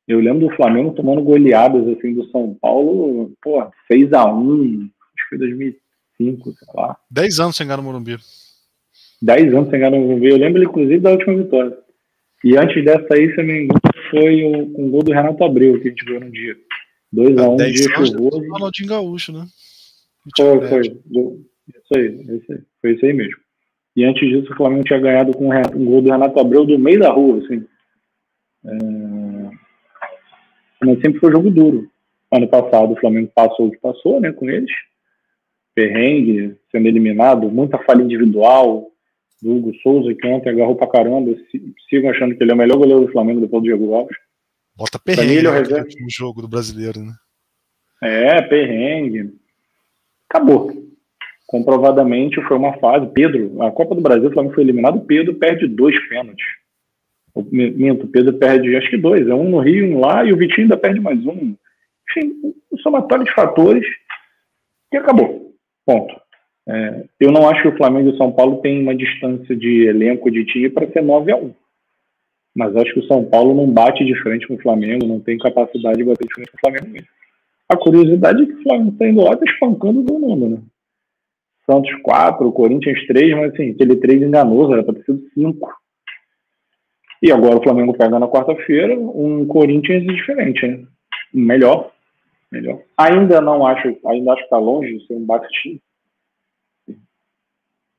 [0.07, 4.89] Eu lembro do Flamengo tomando goleadas assim do São Paulo, pô, 6 a 1
[5.29, 6.97] foi 2005, sei lá.
[7.11, 8.17] 10 anos sem ganhar no Morumbi.
[9.21, 10.29] 10 anos sem ganhar no Morumbi.
[10.29, 11.77] Eu lembro, inclusive, da última vitória.
[12.43, 13.79] E antes dessa aí, se eu me engano,
[14.09, 16.57] foi o, um gol do Renato Abreu que a gente viu no dia.
[17.13, 18.29] 2x1, um, um dia chuvoso.
[18.31, 19.45] Foi Ronaldinho Gaúcho, né?
[20.35, 20.81] Foi, foi.
[20.81, 22.59] Isso aí, isso aí.
[22.81, 23.37] Foi isso aí mesmo.
[23.99, 26.99] E antes disso, o Flamengo tinha ganhado com um gol do Renato Abreu do meio
[26.99, 27.65] da rua, assim.
[28.65, 29.49] É...
[30.85, 31.89] Mas sempre foi jogo duro.
[32.31, 34.71] Ano passado, o Flamengo passou o que passou, né, com eles
[35.79, 38.91] perrengue, sendo eliminado, muita falha individual
[39.41, 41.33] do Hugo Souza, que ontem agarrou pra caramba.
[41.89, 44.17] Sigo achando que ele é o melhor goleiro do Flamengo depois do Diego Alves.
[44.75, 47.13] Bota perrengue no jogo do brasileiro, né?
[48.03, 49.33] É, perrengue.
[50.29, 50.69] Acabou.
[51.49, 53.07] Comprovadamente foi uma fase.
[53.07, 55.01] Pedro, a Copa do Brasil, o Flamengo foi eliminado.
[55.01, 56.45] Pedro perde dois pênaltis.
[57.33, 59.27] O minto, Pedro perde acho que dois.
[59.27, 61.55] É um no Rio, um lá, e o Vitinho ainda perde mais um.
[62.07, 63.83] Enfim, um somatório de fatores
[64.91, 65.51] que acabou.
[65.87, 66.13] Ponto.
[66.67, 69.87] É, eu não acho que o Flamengo e o São Paulo têm uma distância de
[69.87, 71.51] elenco de time para ser 9 a 1
[72.55, 75.35] Mas acho que o São Paulo não bate de frente com o Flamengo, não tem
[75.39, 77.07] capacidade de bater de frente com o Flamengo mesmo.
[77.67, 80.59] A curiosidade é que o Flamengo está indo lá tá espancando todo mundo, né?
[81.69, 85.71] Santos 4, Corinthians 3, mas assim, aquele 3 enganoso, era para ter sido 5.
[87.21, 90.83] E agora o Flamengo pega na quarta-feira um Corinthians diferente, né?
[91.31, 91.91] Melhor,
[92.51, 92.81] melhor.
[92.97, 95.79] Ainda não acho, ainda acho que está longe de ser um bate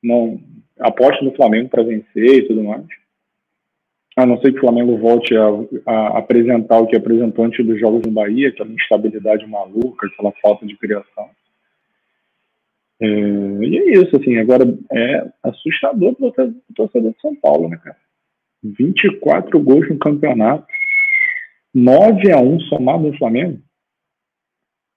[0.03, 0.41] Não
[0.81, 2.85] aposto no Flamengo para vencer e tudo mais.
[4.16, 5.47] A não ser que o Flamengo volte a,
[5.87, 10.66] a, apresentar o que apresentou antes dos jogos no Bahia, aquela instabilidade maluca, aquela falta
[10.66, 11.31] de criação.
[13.01, 17.79] É, e é isso, assim, agora é assustador para o torcedor de São Paulo, né,
[17.83, 17.97] cara?
[18.63, 20.67] 24 gols no campeonato,
[21.75, 23.59] 9 a 1 somado no Flamengo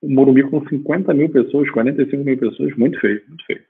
[0.03, 3.61] o Morumbi com 50 mil pessoas, 45 mil pessoas, muito feio, muito feio.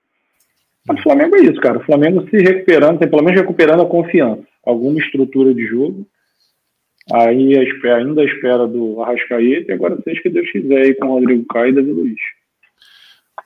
[0.88, 1.78] Mas o Flamengo é isso, cara.
[1.78, 6.06] O Flamengo se recuperando, tem pelo menos recuperando a confiança, alguma estrutura de jogo.
[7.14, 11.20] Aí ainda a espera do Arrascaeta e agora seja que Deus quiser aí com o
[11.20, 12.20] Rodrigo Caio e Davi Luiz.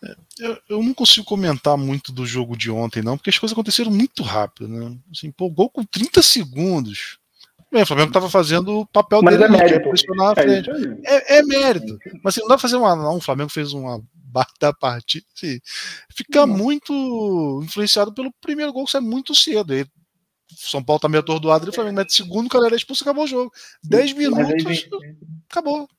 [0.04, 3.54] É, eu, eu, não consigo comentar muito do jogo de ontem, não, porque as coisas
[3.54, 4.96] aconteceram muito rápido, né?
[5.12, 7.18] Assim, pô, gol com 30 segundos.
[7.72, 9.90] o Flamengo estava fazendo o papel Mas dele é mérito.
[9.90, 10.70] pressionar a frente.
[11.06, 11.98] É, é, é, mérito.
[12.24, 12.96] Mas assim, não dá pra fazer uma.
[12.96, 14.02] Não, o Flamengo fez uma
[14.60, 15.26] da partida.
[15.36, 15.60] Assim,
[16.16, 16.56] fica não.
[16.56, 19.74] muito influenciado pelo primeiro gol que sai muito cedo.
[19.74, 19.86] E
[20.56, 23.24] São Paulo tá meio atordoado, e o Flamengo mete segundo, o cara era expulso acabou
[23.24, 23.52] o jogo.
[23.84, 24.88] 10 minutos,
[25.50, 25.90] acabou.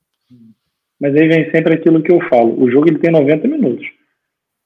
[1.01, 3.87] Mas aí vem sempre aquilo que eu falo: o jogo ele tem 90 minutos.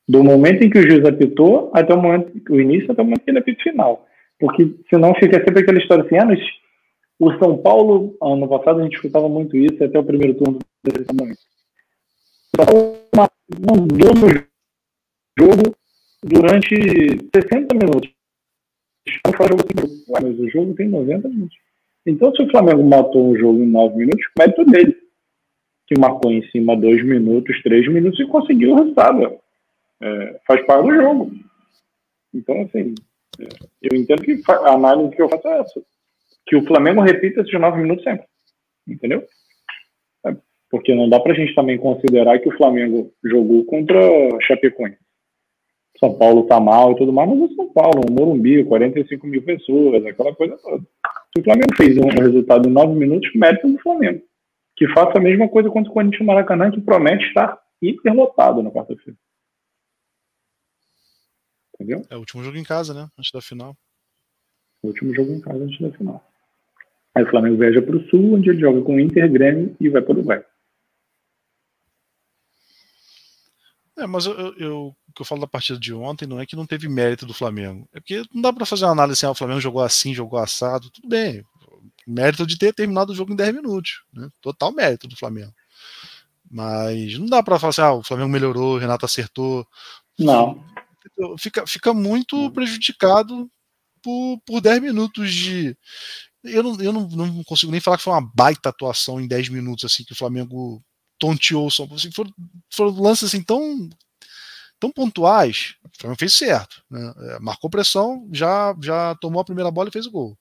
[0.09, 3.22] Do momento em que o juiz apitou até o momento, o início até o momento
[3.22, 4.07] que ele apita final.
[4.39, 6.41] Porque senão fica sempre aquela história assim, ah, nos,
[7.20, 11.07] o São Paulo, ano passado a gente escutava muito isso até o primeiro turno desse
[11.14, 11.39] momento.
[12.57, 13.30] São Paulo
[13.61, 14.28] mandou no
[15.39, 15.76] jogo
[16.24, 16.74] durante
[17.35, 18.11] 60 minutos.
[20.09, 21.57] Mas o jogo tem 90 minutos.
[22.07, 24.97] Então, se o Flamengo matou um jogo em 9 minutos, mérito dele.
[25.93, 29.38] Que marcou em cima 2 minutos, 3 minutos e conseguiu o resultado.
[30.01, 31.30] É, faz parte do jogo.
[32.32, 32.95] Então, assim,
[33.38, 33.45] é,
[33.82, 35.82] eu entendo que a análise que eu faço é essa.
[36.47, 38.24] Que o Flamengo repita esses 9 minutos sempre.
[38.88, 39.22] Entendeu?
[40.24, 40.34] É,
[40.70, 44.01] porque não dá pra gente também considerar que o Flamengo jogou contra
[44.40, 44.97] Chapecoense.
[45.99, 49.43] São Paulo tá mal e tudo mais, mas o São Paulo, o Morumbi, 45 mil
[49.43, 50.82] pessoas, aquela coisa toda.
[51.34, 54.22] Se o Flamengo fez um resultado em 9 minutos, mérito do Flamengo.
[54.83, 59.16] Que faça a mesma coisa contra o Corinthians Maracanã, que promete estar hiperlotado na quarta-feira.
[61.72, 62.05] Entendeu?
[62.11, 63.09] É o último jogo em casa, né?
[63.16, 63.76] Antes da final.
[64.83, 66.28] O último jogo em casa antes da final.
[67.14, 69.89] Aí o Flamengo viaja para o Sul, onde ele joga com o Inter, Grêmio e
[69.89, 70.45] vai para o Uruguai.
[73.97, 76.57] É, mas eu, eu, o que eu falo da partida de ontem não é que
[76.57, 77.89] não teve mérito do Flamengo.
[77.93, 80.41] É porque não dá para fazer uma análise assim, ah, o Flamengo jogou assim, jogou
[80.41, 81.45] assado, tudo bem.
[82.07, 84.03] Mérito de ter terminado o jogo em 10 minutos.
[84.12, 84.28] Né?
[84.40, 85.53] Total mérito do Flamengo.
[86.50, 89.66] Mas não dá para falar assim, ah, o Flamengo melhorou, o Renato acertou.
[90.18, 90.64] Não.
[91.38, 93.50] Fica, fica muito prejudicado
[94.03, 95.76] por, por 10 minutos de.
[96.44, 99.48] Eu, não, eu não, não consigo nem falar que foi uma baita atuação em 10
[99.48, 100.82] minutos, assim, que o Flamengo
[101.18, 102.00] tonteou o São Paulo.
[102.00, 102.32] Assim, foram,
[102.68, 103.88] foram lances assim tão,
[104.80, 105.76] tão pontuais.
[105.84, 106.82] O Flamengo fez certo.
[106.90, 107.14] Né?
[107.16, 110.36] É, marcou pressão, já, já tomou a primeira bola e fez o gol.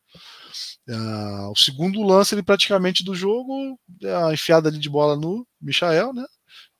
[0.88, 5.46] Uh, o segundo lance ele praticamente do jogo, é a enfiada ali de bola no
[5.62, 6.26] Michael, né?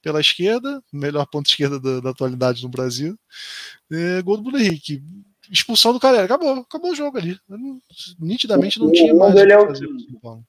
[0.02, 3.18] Pela esquerda, melhor ponto esquerda da, da atualidade no Brasil.
[3.92, 5.04] É, gol do Bruno Henrique.
[5.50, 7.38] Expulsão do cara, acabou, acabou o jogo ali.
[8.20, 10.44] Nitidamente não tinha mais fazer com o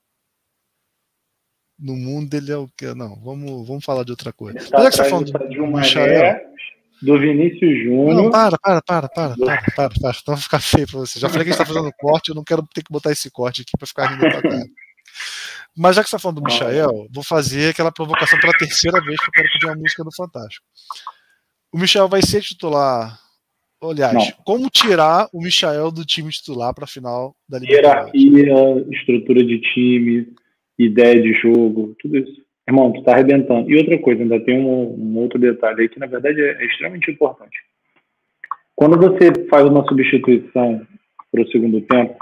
[1.83, 2.95] no mundo ele é o que?
[2.95, 4.59] Não, vamos, vamos falar de outra coisa.
[4.71, 6.52] Tá Mas é que você tá falando do, do Michael?
[7.03, 8.15] Do Vinícius Júnior.
[8.15, 11.19] Não, para, para, para, para, para, para, para, Não vai ficar feio pra você.
[11.19, 13.29] Já falei que a gente tá fazendo corte, eu não quero ter que botar esse
[13.29, 14.65] corte aqui pra ficar rindo pra cara.
[15.77, 19.19] Mas já que você tá falando do Michael, vou fazer aquela provocação pela terceira vez
[19.19, 20.65] que eu quero pedir uma música do Fantástico.
[21.73, 23.19] O Michel vai ser titular.
[23.83, 24.33] Aliás, não.
[24.45, 28.13] como tirar o Michael do time titular para a final da Libertadores?
[28.15, 30.29] Hierarquia, estrutura de time,
[30.79, 32.42] ideia de jogo, tudo isso.
[32.69, 33.71] Irmão, tu tá arrebentando.
[33.71, 36.67] E outra coisa, ainda tem um, um outro detalhe aí que na verdade é, é
[36.67, 37.59] extremamente importante.
[38.75, 40.87] Quando você faz uma substituição
[41.31, 42.17] para o segundo tempo,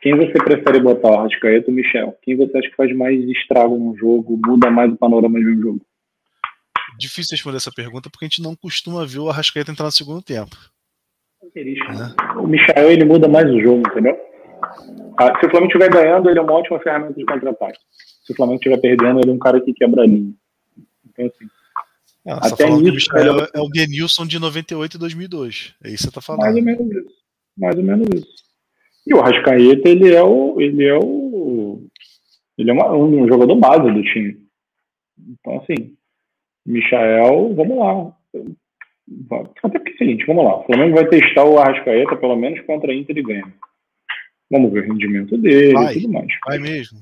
[0.00, 2.16] quem você prefere botar, o Arrascaeta ou o Michel?
[2.22, 5.62] Quem você acha que faz mais estrago no jogo, muda mais o panorama de um
[5.62, 5.80] jogo?
[6.98, 10.22] Difícil responder essa pergunta porque a gente não costuma ver o Arrascaeta entrar no segundo
[10.22, 10.56] tempo.
[11.54, 12.38] É.
[12.38, 14.18] O Michel ele muda mais o jogo, entendeu?
[15.18, 17.78] Ah, se o Flamengo estiver ganhando, ele é uma ótima ferramenta de contra-ataque.
[18.24, 20.32] Se o Flamengo estiver perdendo, ele é um cara que quebra a linha.
[21.06, 21.46] Então, assim.
[22.26, 25.74] Ah, tá até isso, que o é, é o Denilson de 98 e 2002.
[25.82, 26.42] É isso que você tá falando.
[26.42, 27.14] Mais ou menos isso.
[27.56, 28.42] Mais ou menos isso.
[29.06, 30.60] E o Rascaeta, ele é o.
[30.60, 31.84] Ele é o.
[32.56, 34.38] Ele é uma, um jogador base do time.
[35.18, 35.96] Então, assim,
[36.64, 38.16] Michael, vamos lá.
[39.64, 40.60] Até porque é o seguinte, vamos lá.
[40.60, 43.52] O Flamengo vai testar o Arrascaeta pelo menos contra a Inter e Grêmio.
[44.50, 46.28] Vamos ver o rendimento dele e tudo mais.
[46.46, 46.98] Vai mesmo.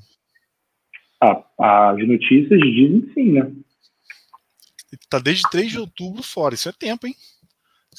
[1.21, 3.51] Ah, as notícias dizem que sim, né?
[5.09, 6.55] Tá desde 3 de outubro fora.
[6.55, 7.13] Isso é tempo, hein?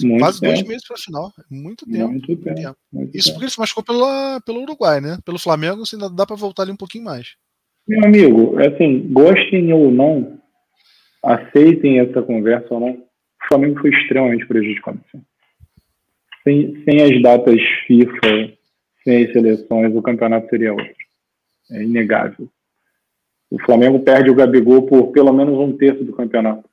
[0.00, 0.52] Muito Quase tempo.
[0.54, 1.32] dois meses para final.
[1.50, 2.08] Muito tempo.
[2.08, 2.44] Muito tempo.
[2.44, 2.76] Muito tempo.
[2.92, 3.34] Muito Isso tempo.
[3.34, 5.18] porque ele se machucou pela, pelo Uruguai, né?
[5.24, 7.36] Pelo Flamengo, assim, ainda dá para voltar ali um pouquinho mais.
[7.86, 10.40] Meu amigo, assim, gostem ou não,
[11.22, 15.00] aceitem essa conversa ou não, o Flamengo foi extremamente prejudicado.
[15.08, 15.24] Assim.
[16.44, 18.56] Sem, sem as datas FIFA
[19.04, 20.94] sem as seleções, o campeonato seria outro.
[21.70, 22.48] É inegável.
[23.52, 26.66] O Flamengo perde o Gabigol por pelo menos um terço do campeonato.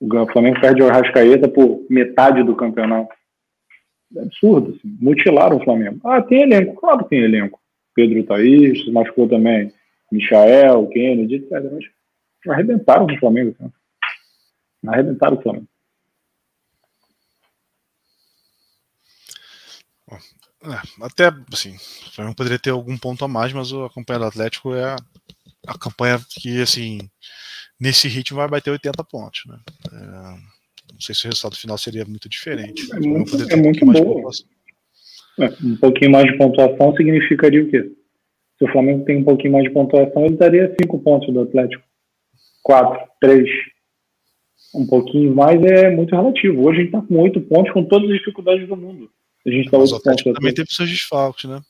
[0.00, 3.14] O Flamengo perde o Arrascaeta por metade do campeonato.
[4.16, 4.96] É absurdo, assim.
[5.00, 6.00] Mutilaram o Flamengo.
[6.02, 6.74] Ah, tem elenco.
[6.80, 7.60] Claro que tem elenco.
[7.94, 9.72] Pedro Thaís, se machucou também.
[10.10, 11.50] Michael, Kennedy, etc.
[11.52, 13.54] Mas arrebentaram o Flamengo.
[13.60, 13.72] Assim.
[14.88, 15.68] Arrebentaram o Flamengo.
[20.62, 24.24] É, até, assim, o Flamengo poderia ter algum ponto a mais, mas a campanha do
[24.26, 24.96] Atlético é
[25.66, 26.98] a campanha que, assim,
[27.78, 29.58] nesse ritmo vai bater 80 pontos, né?
[29.92, 29.96] É,
[30.92, 32.88] não sei se o resultado final seria muito diferente.
[32.92, 34.30] É muito, é muito um bom.
[35.38, 37.90] É, um pouquinho mais de pontuação significaria o quê?
[38.58, 41.82] Se o Flamengo tem um pouquinho mais de pontuação, ele daria 5 pontos do Atlético.
[42.62, 43.48] 4, 3.
[44.74, 46.62] Um pouquinho mais é muito relativo.
[46.62, 49.10] Hoje a gente está com 8 pontos com todas as dificuldades do mundo.
[49.46, 51.62] A gente tá Mas o Atlético também teve seus desfalques, né?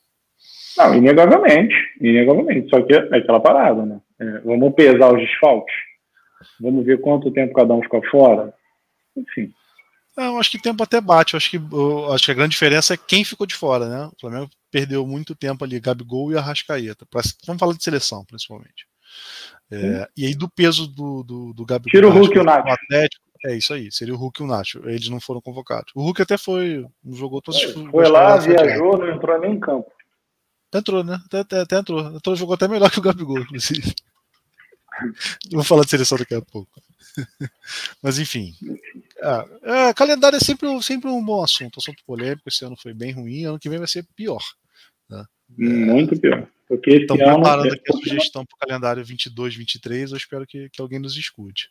[0.77, 1.75] Não, inegavelmente.
[2.01, 2.69] Inegavelmente.
[2.71, 4.01] Só que é aquela parada, né?
[4.19, 5.75] É, vamos pesar os desfalques.
[6.61, 8.55] Vamos ver quanto tempo cada um fica fora.
[9.17, 9.53] Enfim.
[10.17, 11.37] Não, acho que tempo até bate.
[11.37, 14.07] Acho que, eu, acho que a grande diferença é quem ficou de fora, né?
[14.07, 17.07] O Flamengo perdeu muito tempo ali, Gabigol e Arrascaeta.
[17.07, 18.87] Pra, vamos falar de seleção, principalmente.
[19.73, 21.91] É, e aí, do peso do, do, do Gabigol.
[21.91, 22.67] Tira o Hulk e o Nath.
[22.67, 24.83] Atlético, é isso aí, seria o Hulk e o Nacho.
[24.85, 25.93] Eles não foram convocados.
[25.95, 27.73] O Hulk até foi, jogou todos os.
[27.91, 29.91] Foi lá, viajou, não entrou nem em campo.
[30.75, 31.21] Entrou, né?
[31.27, 32.01] Até, até, até entrou.
[32.17, 32.37] entrou.
[32.37, 33.95] Jogou até melhor que o Gabigol, inclusive.
[35.51, 36.71] Vou falar de seleção daqui a pouco.
[38.03, 38.53] Mas enfim.
[39.19, 41.79] É, é, calendário é sempre, sempre um bom assunto.
[41.79, 42.49] Assunto polêmico.
[42.49, 43.45] Esse ano foi bem ruim.
[43.45, 44.43] Ano que vem vai ser pior.
[45.09, 45.25] Né?
[45.59, 46.47] Muito pior.
[46.69, 50.13] Porque Estão preparando é aqui a sugestão para o calendário 22, 23.
[50.13, 51.69] Eu espero que, que alguém nos escute.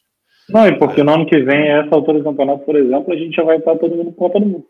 [0.50, 3.36] Não, e porque no ano que vem, essa altura do campeonato, por exemplo, a gente
[3.36, 4.68] já vai estar todo mundo com Copa do Mundo.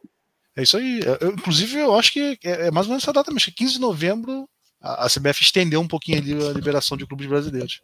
[0.57, 0.99] É isso aí.
[1.21, 3.79] Eu, inclusive, eu acho que é, é mais ou menos essa data, mas 15 de
[3.79, 4.47] novembro
[4.81, 7.81] a, CBF estendeu um pouquinho ali a liberação de clubes brasileiros.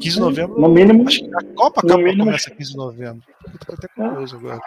[0.00, 0.60] 15 de novembro.
[0.60, 1.06] No mínimo.
[1.08, 3.22] Acho que a Copa, a Copa mínimo, começa 15 de novembro.
[3.66, 4.60] Tô até curioso agora.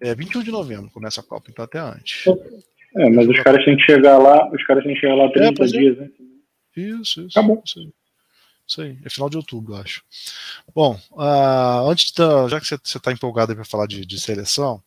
[0.00, 2.26] É 21 de novembro começa a Copa, então até antes.
[2.96, 5.64] É, mas os caras têm que chegar lá, os caras têm que chegar lá 30
[5.64, 6.08] é, dias, né?
[6.76, 7.38] Isso, isso.
[7.38, 7.62] Acabou.
[7.64, 7.92] Isso aí.
[8.66, 10.02] Isso aí, é final de outubro, acho.
[10.74, 14.82] Bom, uh, antes da, já que você está empolgado para falar de, de seleção,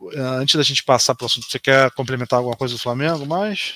[0.00, 3.24] uh, antes da gente passar para o assunto, você quer complementar alguma coisa do Flamengo
[3.24, 3.74] mais?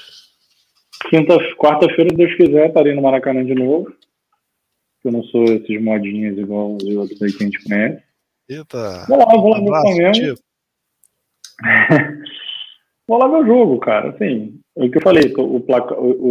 [1.09, 3.95] Quinta, quarta-feira, se Deus quiser, estarei no Maracanã de novo.
[5.05, 8.03] Eu não sou esses modinhos igual os outros aí que a gente conhece.
[8.49, 9.07] Eita!
[9.09, 10.35] Vou lá, vou lá ver o Flamengo.
[13.09, 14.11] vou lá ver o jogo, cara.
[14.11, 15.65] Assim, é o que eu falei, o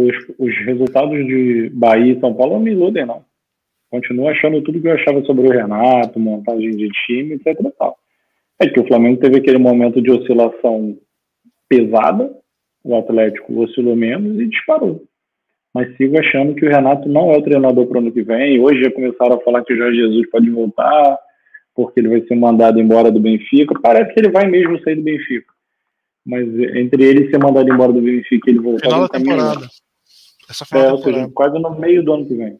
[0.06, 3.24] os, os resultados de Bahia e São Paulo não me iludem, não.
[3.90, 7.58] Continuo achando tudo que eu achava sobre o Renato, montagem de time, etc.
[7.76, 7.96] Tal.
[8.60, 10.96] É que o Flamengo teve aquele momento de oscilação
[11.68, 12.30] pesada,
[12.84, 15.02] o Atlético oscilou menos e disparou.
[15.74, 18.60] Mas sigo achando que o Renato não é o treinador para o ano que vem.
[18.60, 21.18] Hoje já começaram a falar que o Jorge Jesus pode voltar,
[21.74, 23.78] porque ele vai ser mandado embora do Benfica.
[23.80, 25.52] Parece que ele vai mesmo sair do Benfica.
[26.24, 28.86] Mas entre ele ser mandado embora do Benfica e ele voltar.
[28.86, 29.68] Final da temporada.
[30.48, 31.20] Essa final é, temporada.
[31.20, 32.58] Seja, quase no meio do ano que vem.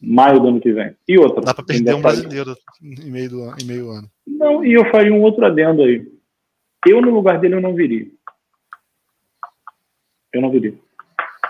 [0.00, 0.94] Maio do ano que vem.
[1.08, 1.42] E outra.
[1.42, 4.10] Dá para perder um brasileiro em meio, do, em meio ano.
[4.26, 6.06] Não, e eu faria um outro adendo aí.
[6.86, 8.06] Eu, no lugar dele, eu não viria.
[10.32, 10.74] Eu não viria.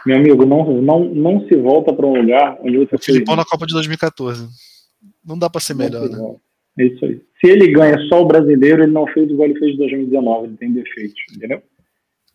[0.07, 2.97] Meu amigo, não, não, não se volta para um lugar onde você.
[2.99, 4.49] Filipão na Copa de 2014.
[5.25, 6.37] Não dá para ser melhor, né?
[6.79, 7.20] É isso aí.
[7.41, 10.57] Se ele ganha só o brasileiro, ele não fez igual ele fez em 2019, ele
[10.57, 11.62] tem defeitos, entendeu?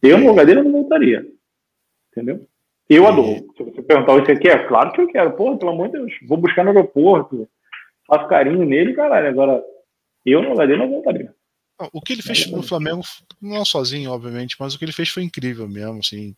[0.01, 1.25] Eu, no lugar dele, eu não voltaria.
[2.11, 2.45] Entendeu?
[2.89, 3.45] Eu adoro.
[3.55, 5.31] Se você perguntar o que você quer, claro que eu quero.
[5.33, 6.13] Porra, pelo amor de Deus.
[6.27, 7.47] Vou buscar no aeroporto,
[8.07, 9.29] faço carinho nele, caralho.
[9.29, 9.63] Agora,
[10.25, 11.33] eu, no lugar dele, não voltaria.
[11.93, 13.01] O que ele fez no Flamengo,
[13.41, 16.35] não sozinho, obviamente, mas o que ele fez foi incrível mesmo, assim.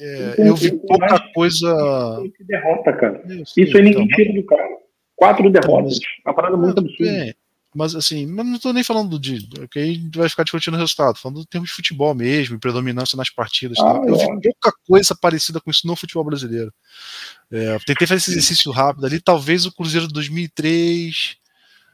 [0.00, 2.22] É, eu vi pouca coisa.
[2.40, 3.22] Derrota, cara.
[3.26, 4.83] Isso, Isso aí ninguém então, tira do cara.
[5.24, 5.98] Quatro derrotas.
[6.24, 7.10] Uma parada muito absurda.
[7.10, 7.34] É,
[7.74, 9.48] mas assim, mas não estou nem falando de.
[9.68, 13.30] que aí vai ficar discutindo o resultado, falando do termo de futebol mesmo, predominância nas
[13.30, 13.78] partidas.
[13.80, 16.72] Ah, eu vi pouca coisa parecida com isso no futebol brasileiro.
[17.50, 21.36] É, tentei fazer esse exercício rápido ali, talvez o Cruzeiro de 2003.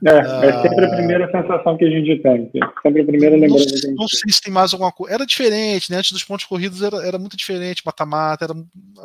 [0.05, 2.51] É, ah, é sempre a primeira sensação que a gente tem.
[2.83, 5.14] Sempre a primeira lembrança a gente Não sei se tem mais alguma coisa.
[5.14, 5.99] Era diferente, né?
[5.99, 8.55] Antes dos pontos corridos era, era muito diferente, mata-mata, era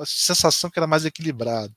[0.02, 1.74] a sensação que era mais equilibrado.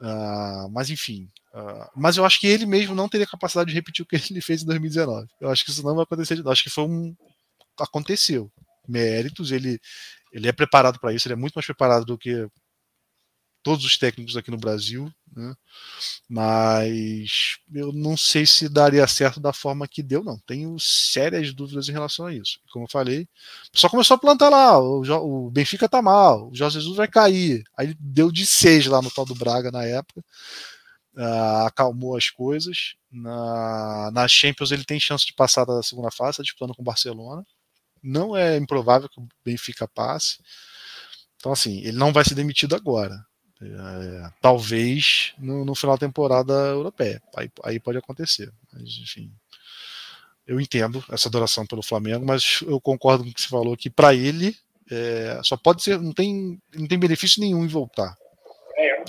[0.00, 1.28] Uh, mas enfim.
[1.52, 4.40] Uh, mas eu acho que ele mesmo não teria capacidade de repetir o que ele
[4.40, 5.28] fez em 2019.
[5.40, 6.38] Eu acho que isso não vai acontecer.
[6.38, 7.14] Eu acho que foi um.
[7.78, 8.50] Aconteceu.
[8.88, 9.80] Méritos, ele,
[10.32, 12.48] ele é preparado para isso, ele é muito mais preparado do que
[13.62, 15.54] todos os técnicos aqui no Brasil, né?
[16.28, 20.38] mas eu não sei se daria certo da forma que deu, não.
[20.46, 22.58] Tenho sérias dúvidas em relação a isso.
[22.72, 23.28] Como eu falei,
[23.72, 27.64] só começou a plantar lá, o, Benfica tá mal, o Jorge Jesus vai cair.
[27.76, 30.24] Aí deu de seis lá no tal do Braga na época,
[31.16, 32.94] uh, acalmou as coisas.
[33.10, 36.84] Na, na Champions ele tem chance de passar da segunda fase, tá disputando com o
[36.84, 37.44] Barcelona.
[38.02, 40.38] Não é improvável que o Benfica passe.
[41.36, 43.24] Então, assim, ele não vai ser demitido agora.
[43.62, 47.20] É, talvez no, no, final da temporada europeia.
[47.36, 48.50] Aí, aí pode acontecer.
[48.72, 49.30] Mas, enfim.
[50.46, 53.90] eu entendo essa adoração pelo Flamengo, mas eu concordo com o que você falou que
[53.90, 54.56] para ele
[54.90, 58.16] é, só pode ser, não tem, não tem benefício nenhum em voltar.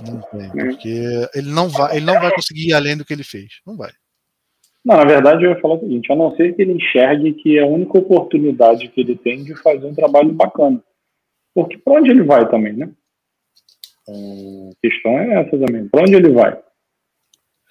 [0.06, 3.24] Não tem, porque ele não vai, ele não vai conseguir ir além do que ele
[3.24, 3.62] fez.
[3.66, 3.91] Não vai.
[4.84, 7.58] Não, na verdade eu ia falar o seguinte, a não ser que ele enxergue que
[7.58, 10.84] é a única oportunidade que ele tem de fazer um trabalho bacana.
[11.54, 12.91] Porque para onde ele vai também, né?
[14.12, 15.88] A questão é essa também.
[15.88, 16.57] Para onde ele vai?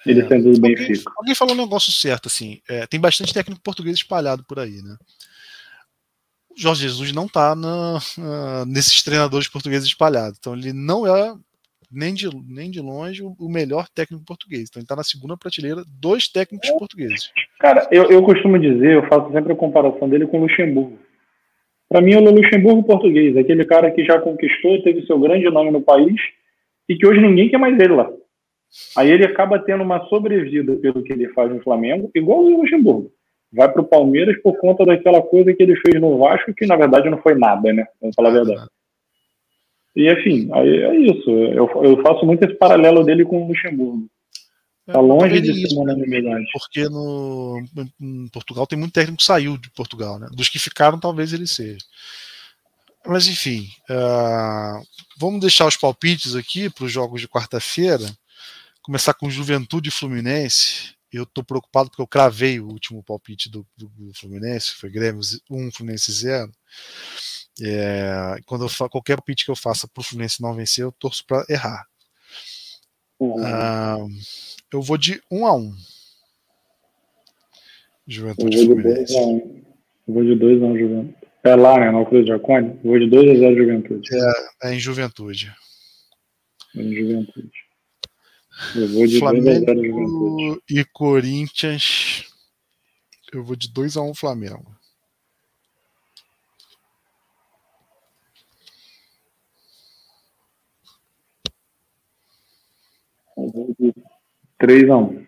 [0.05, 0.27] Ele é.
[0.27, 1.11] sendo do Benfica.
[1.17, 2.59] Alguém falou um negócio certo, assim.
[2.67, 4.95] É, tem bastante técnico português espalhado por aí, né?
[6.49, 7.55] O Jorge Jesus não está
[8.67, 10.37] nesses treinadores portugueses espalhados.
[10.39, 11.33] Então ele não é
[11.91, 14.69] nem de, nem de longe o melhor técnico português.
[14.69, 17.31] Então ele está na segunda prateleira dos técnicos portugueses.
[17.59, 20.97] Cara, eu, eu costumo dizer, eu faço sempre a comparação dele com o Luxemburgo.
[21.91, 25.71] Para mim, é o Luxemburgo português, aquele cara que já conquistou, teve seu grande nome
[25.71, 26.15] no país
[26.87, 28.09] e que hoje ninguém quer mais ele lá.
[28.95, 33.11] Aí ele acaba tendo uma sobrevida pelo que ele faz no Flamengo, igual o Luxemburgo.
[33.51, 36.77] Vai para o Palmeiras por conta daquela coisa que ele fez no Vasco, que na
[36.77, 37.85] verdade não foi nada, né?
[37.99, 38.69] Vamos falar a verdade.
[39.93, 41.29] E enfim, aí é isso.
[41.29, 44.05] Eu, eu faço muito esse paralelo dele com o Luxemburgo.
[44.85, 46.45] Tá é, longe de ser uma unanimidade.
[46.53, 47.63] Porque no,
[47.99, 50.27] em Portugal tem muito técnico que saiu de Portugal, né?
[50.31, 51.85] Dos que ficaram, talvez ele seja.
[53.05, 54.85] Mas enfim, uh,
[55.17, 58.05] vamos deixar os palpites aqui para os jogos de quarta-feira.
[58.81, 60.93] Começar com Juventude e Fluminense.
[61.11, 65.21] Eu estou preocupado porque eu cravei o último palpite do, do, do Fluminense, foi Grêmio
[65.49, 66.49] 1, Fluminense 0.
[67.61, 71.25] É, quando eu qualquer palpite que eu faça para o Fluminense não vencer, eu torço
[71.25, 71.85] para errar.
[73.21, 73.35] Uhum.
[73.45, 73.99] Ah,
[74.73, 75.75] eu vou de 1 a 1
[78.07, 79.15] Juventude eu vou de Fluminense.
[79.15, 81.17] Eu vou de 2 a 1 Juventude.
[81.43, 81.91] É lá, né?
[81.91, 82.79] Na Cruz de Arcone?
[82.83, 84.09] Vou de 2 a 0 Juventude.
[84.11, 85.53] É, é em Juventude.
[86.75, 87.51] É em Juventude.
[88.75, 90.63] Eu vou de Flamengo 2 a 0 Juventude.
[90.67, 92.25] E Corinthians.
[93.31, 94.75] Eu vou de 2 a 1 Flamengo.
[103.37, 103.93] Eu vou de
[104.61, 105.27] 3 a 1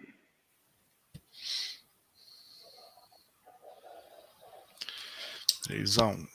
[5.63, 6.27] 3 a 1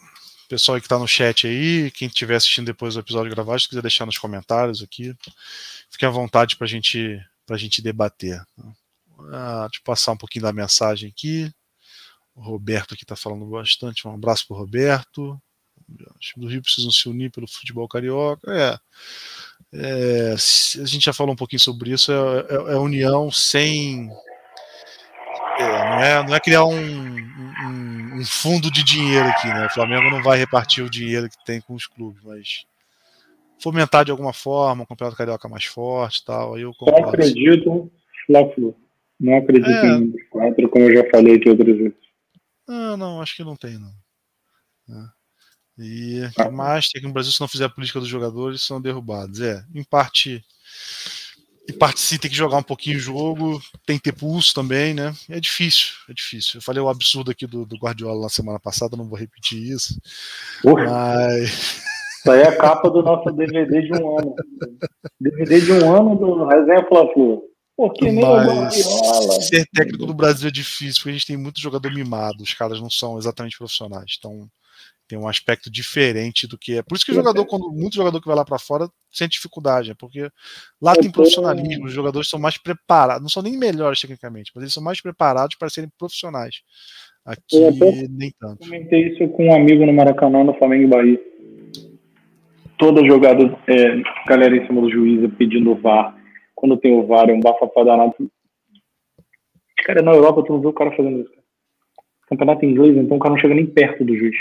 [0.48, 3.82] Pessoal que está no chat aí, quem estiver assistindo depois do episódio gravado, se quiser
[3.82, 5.14] deixar nos comentários aqui,
[5.88, 8.42] fique à vontade para gente, a gente debater.
[9.32, 11.52] Ah, deixa eu passar um pouquinho da mensagem aqui.
[12.34, 14.08] O Roberto aqui está falando bastante.
[14.08, 15.40] Um abraço para o Roberto.
[16.18, 18.50] Os times do Rio precisam se unir pelo futebol carioca.
[18.52, 18.78] É,
[19.72, 22.12] é, a gente já falou um pouquinho sobre isso.
[22.12, 24.10] É, é, é união sem.
[25.58, 29.66] É, não, é, não é criar um, um, um, fundo de dinheiro aqui, né?
[29.66, 32.64] O Flamengo não vai repartir o dinheiro que tem com os clubes, mas
[33.60, 36.54] fomentar de alguma forma, um campeonato carioca mais forte tal.
[36.54, 37.02] Aí eu concordo.
[37.02, 37.90] Só acredito.
[39.20, 39.96] Não acredito é.
[39.96, 41.98] em quatro, como eu já falei aqui outras vezes.
[42.68, 43.90] Não, não, acho que não tem, não.
[45.78, 48.62] E o que mais tem que no Brasil, se não fizer a política dos jogadores,
[48.62, 49.40] são derrubados.
[49.40, 50.44] É, em parte.
[51.68, 54.94] Em parte sim, tem que jogar um pouquinho o jogo, tem que ter pulso também,
[54.94, 55.14] né?
[55.28, 56.58] É difícil, é difícil.
[56.58, 60.00] Eu falei o absurdo aqui do, do Guardiola na semana passada, não vou repetir isso.
[60.64, 61.82] Mas.
[62.18, 64.34] Isso aí é a capa do nosso DVD de um ano.
[65.20, 67.44] DVD de um ano do Resenha Fla-Flu.
[67.76, 68.74] Porque nem Mas
[69.46, 72.80] ser técnico do Brasil é difícil, porque a gente tem muito jogador mimado, os caras
[72.80, 74.16] não são exatamente profissionais.
[74.18, 74.50] Então,
[75.08, 76.82] tem um aspecto diferente do que é.
[76.82, 79.90] Por isso que o jogador, quando muito jogador que vai lá para fora, sente dificuldade,
[79.90, 80.28] é porque
[80.80, 84.74] lá tem profissionalismo, os jogadores são mais preparados, não são nem melhores tecnicamente, mas eles
[84.74, 86.56] são mais preparados para serem profissionais.
[87.24, 87.58] Aqui
[88.10, 88.58] nem tanto.
[88.58, 91.20] Comentei isso com um amigo no Maracanã, no Flamengo e Bahia.
[92.78, 96.16] Toda jogada, é, galera em cima do juiz pedindo o VAR.
[96.54, 98.14] Quando tem o VAR, é um bafafá danado.
[99.84, 101.32] Cara, na Europa tu não vê o cara fazendo isso.
[102.28, 104.36] Campeonato inglês, então o cara não chega nem perto do juiz.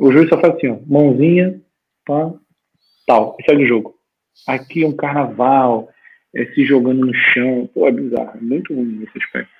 [0.00, 1.60] O juiz só faz assim, ó, mãozinha,
[2.06, 2.32] pá,
[3.06, 3.98] tal, e segue o jogo.
[4.46, 5.90] Aqui é um carnaval,
[6.34, 9.52] é se jogando no chão, pô, é bizarro, é muito ruim nesse aspecto.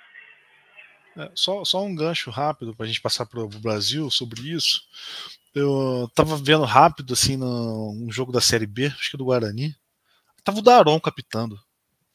[1.15, 4.81] É, só, só um gancho rápido para a gente passar para o Brasil sobre isso.
[5.53, 9.75] Eu tava vendo rápido assim no, um jogo da Série B, acho que do Guarani.
[10.43, 11.55] Tava o Daronco apitando.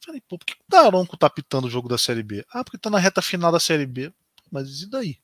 [0.05, 2.43] Falei, pô, por que o Daronco tá apitando o jogo da Série B?
[2.51, 4.11] Ah, porque tá na reta final da Série B.
[4.51, 5.17] Mas e daí?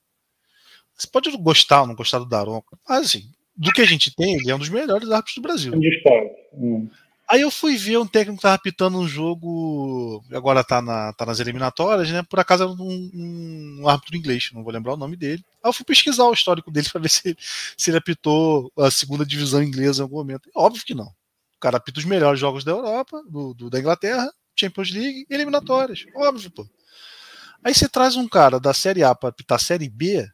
[1.04, 4.36] Você pode gostar ou não gostar do Daronco, mas assim, do que a gente tem,
[4.36, 5.74] ele é um dos melhores árbitros do Brasil.
[6.54, 6.88] Hum.
[7.30, 11.26] Aí eu fui ver um técnico que estava apitando um jogo, agora tá, na, tá
[11.26, 12.24] nas eliminatórias, né?
[12.24, 15.44] Por acaso era um, um árbitro inglês, não vou lembrar o nome dele.
[15.62, 17.36] Aí eu fui pesquisar o histórico dele para ver se,
[17.78, 20.50] se ele apitou a segunda divisão inglesa em algum momento.
[20.56, 21.08] óbvio que não.
[21.08, 26.06] O cara apita os melhores jogos da Europa, do, do da Inglaterra, Champions League eliminatórias.
[26.16, 26.68] Óbvio, pô.
[27.64, 30.28] Aí você traz um cara da Série A para apitar Série B,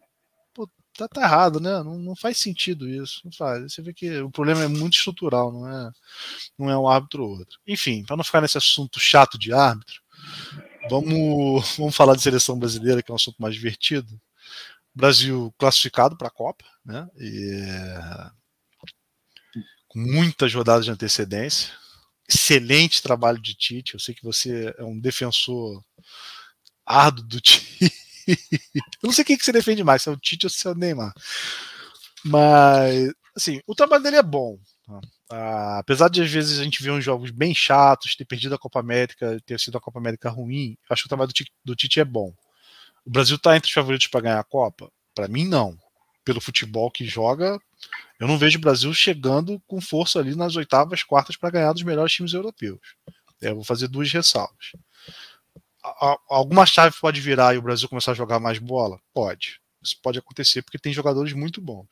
[1.08, 1.84] tá, tá errado, né?
[1.84, 3.22] Não, não, faz sentido isso.
[3.24, 3.74] Não faz.
[3.74, 5.92] Você vê que o problema é muito estrutural, não é,
[6.58, 7.60] não é um árbitro ou outro.
[7.68, 10.02] Enfim, para não ficar nesse assunto chato de árbitro,
[10.90, 14.20] vamos, vamos falar de seleção brasileira, que é um assunto mais divertido.
[14.94, 17.08] Brasil classificado para a Copa, né?
[17.18, 17.64] E,
[19.88, 21.74] com muitas rodadas de antecedência.
[22.28, 23.96] Excelente trabalho de Tite.
[23.96, 25.84] Eu sei que você é um defensor
[26.86, 27.92] árduo do Tite.
[28.32, 30.72] Eu não sei quem que você defende mais, se é o Tite ou se é
[30.72, 31.14] o Neymar.
[32.24, 34.58] Mas, assim, o trabalho dele é bom.
[34.86, 35.00] Tá?
[35.32, 38.60] Ah, apesar de às vezes a gente ver uns jogos bem chatos, ter perdido a
[38.60, 41.76] Copa América, ter sido a Copa América ruim, acho que o trabalho do Tite, do
[41.76, 42.34] Tite é bom.
[43.06, 44.92] O Brasil está entre os favoritos para ganhar a Copa?
[45.14, 45.78] Para mim, não.
[46.26, 47.60] Pelo futebol que joga,
[48.20, 51.84] eu não vejo o Brasil chegando com força ali nas oitavas, quartas para ganhar dos
[51.84, 52.80] melhores times europeus.
[53.42, 54.74] Eu vou fazer duas ressalvas.
[56.28, 59.00] Alguma chave pode virar e o Brasil começar a jogar mais bola?
[59.14, 59.62] Pode.
[59.82, 61.88] Isso pode acontecer porque tem jogadores muito bons.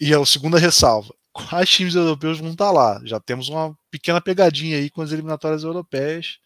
[0.00, 3.00] E a segunda ressalva: quais times europeus vão estar lá?
[3.04, 6.38] Já temos uma pequena pegadinha aí com as eliminatórias europeias.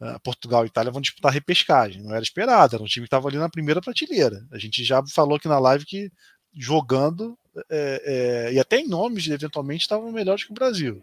[0.00, 2.02] Uh, Portugal e Itália vão disputar repescagem.
[2.02, 4.44] Não era esperado, era um time que estava ali na primeira prateleira.
[4.50, 6.10] A gente já falou aqui na live que
[6.52, 7.38] jogando
[7.70, 8.02] é,
[8.50, 11.02] é, e até em nomes eventualmente estavam melhores que o Brasil.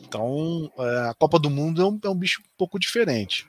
[0.00, 3.46] Então é, a Copa do Mundo é um, é um bicho um pouco diferente.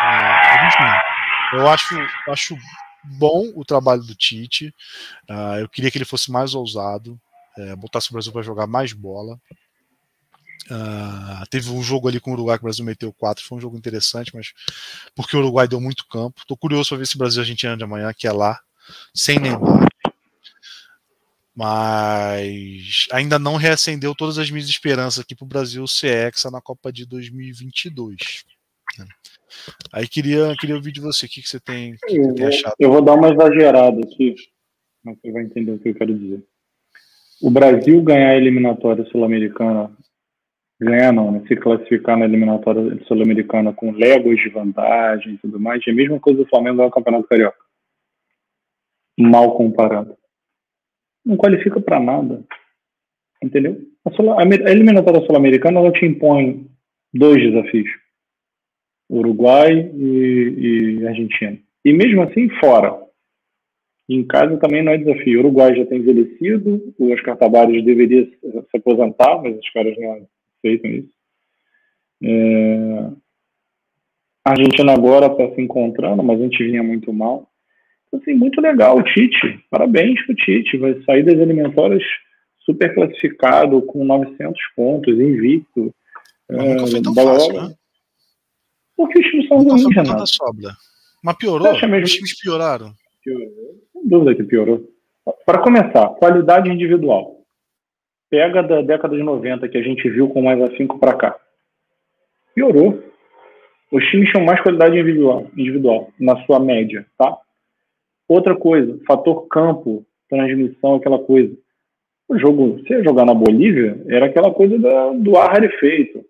[0.00, 1.94] É, enfim, eu acho,
[2.28, 2.56] acho
[3.04, 4.74] bom o trabalho do Tite.
[5.28, 7.20] Uh, eu queria que ele fosse mais ousado,
[7.58, 9.40] é, botasse o Brasil para jogar mais bola.
[10.70, 13.60] Uh, teve um jogo ali com o Uruguai que o Brasil meteu 4, foi um
[13.60, 14.52] jogo interessante, mas
[15.16, 16.42] porque o Uruguai deu muito campo.
[16.46, 18.60] Tô curioso para ver se o Brasil a Argentina de amanhã, que é lá,
[19.14, 19.88] sem Neymar.
[21.54, 26.60] Mas ainda não reacendeu todas as minhas esperanças aqui para o Brasil ser hexa na
[26.60, 28.44] Copa de 2022.
[29.92, 32.74] Aí queria, queria ouvir de você, o que, que você tem, que eu, tem achado?
[32.78, 34.34] Eu vou dar uma exagerada aqui,
[35.04, 36.44] mas você vai entender o que eu quero dizer.
[37.42, 39.90] O Brasil ganhar a eliminatória sul-americana
[40.80, 41.42] ganhar não, né?
[41.46, 46.18] Se classificar na eliminatória sul-americana com legos de vantagem e tudo mais, é a mesma
[46.18, 47.58] coisa do Flamengo ganhar o Campeonato Carioca.
[49.18, 50.16] Mal comparado.
[51.24, 52.42] Não qualifica para nada.
[53.42, 53.78] Entendeu?
[54.06, 56.66] A, a eliminatória sul-americana ela te impõe
[57.12, 57.90] dois desafios:
[59.10, 61.58] Uruguai e, e Argentina.
[61.84, 62.96] E mesmo assim, fora.
[64.08, 65.38] Em casa também não é desafio.
[65.38, 70.26] O Uruguai já tem envelhecido, o Oscar Tabares deveria se aposentar, mas os caras não
[70.58, 71.10] aceitam isso.
[72.22, 73.10] É...
[74.44, 77.48] A Argentina agora está se encontrando, mas a gente vinha muito mal.
[78.08, 79.60] Então, assim, muito legal o Tite.
[79.70, 80.76] Parabéns para o Tite.
[80.76, 82.02] Vai sair das eliminatórias
[82.64, 85.94] super classificado, com 900 pontos, invicto.
[86.48, 87.34] Nunca foi tão bola...
[87.34, 87.74] fácil, né?
[89.00, 90.26] Porque os times são ruins, Renato.
[90.26, 90.72] Sobra.
[91.24, 91.72] Mas piorou?
[91.72, 92.04] Mesmo...
[92.04, 92.92] Os times pioraram?
[93.24, 93.48] Piorou.
[93.94, 94.90] Sem dúvida que piorou.
[95.46, 97.38] Para começar, qualidade individual.
[98.28, 101.34] Pega da década de 90, que a gente viu com mais afinco para cá.
[102.54, 103.02] Piorou.
[103.90, 107.38] Os times tinham mais qualidade individual, individual, na sua média, tá?
[108.28, 111.56] Outra coisa, fator campo, transmissão, aquela coisa.
[112.28, 116.22] O jogo, você ia jogar na Bolívia, era aquela coisa da, do ar rarefeito.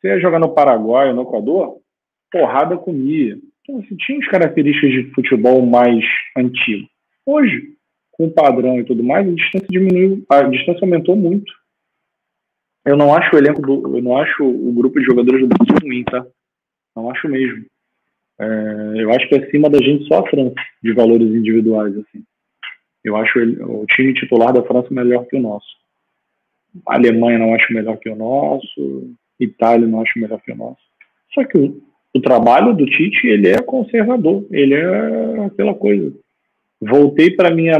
[0.00, 1.82] Você ia jogar no Paraguai ou no Equador,
[2.34, 3.38] porrada comia.
[3.62, 6.04] Então, assim, tinha as características de futebol mais
[6.36, 6.88] antigo.
[7.24, 7.74] Hoje,
[8.10, 11.52] com o padrão e tudo mais, a distância diminuiu, a distância aumentou muito.
[12.84, 15.76] Eu não acho o elenco do, eu não acho o grupo de jogadores do Brasil
[15.80, 16.26] ruim, tá?
[16.94, 17.64] Não acho mesmo.
[18.38, 18.44] É,
[18.96, 22.22] eu acho que acima da gente só a França de valores individuais assim.
[23.02, 25.66] Eu acho ele, o time titular da França melhor que o nosso.
[26.88, 29.14] A Alemanha não acho melhor que o nosso.
[29.38, 30.82] Itália não acho melhor que o nosso.
[31.32, 31.58] Só que
[32.14, 34.46] o, trabalho do Tite ele é conservador.
[34.50, 36.12] Ele é aquela coisa
[36.84, 37.76] voltei para minha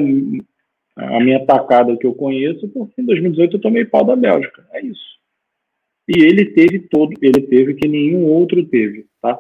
[0.97, 4.65] a minha tacada que eu conheço, porque em 2018 eu tomei pau da Bélgica.
[4.73, 5.19] É isso.
[6.09, 9.37] E ele teve todo, ele teve que nenhum outro teve, tá?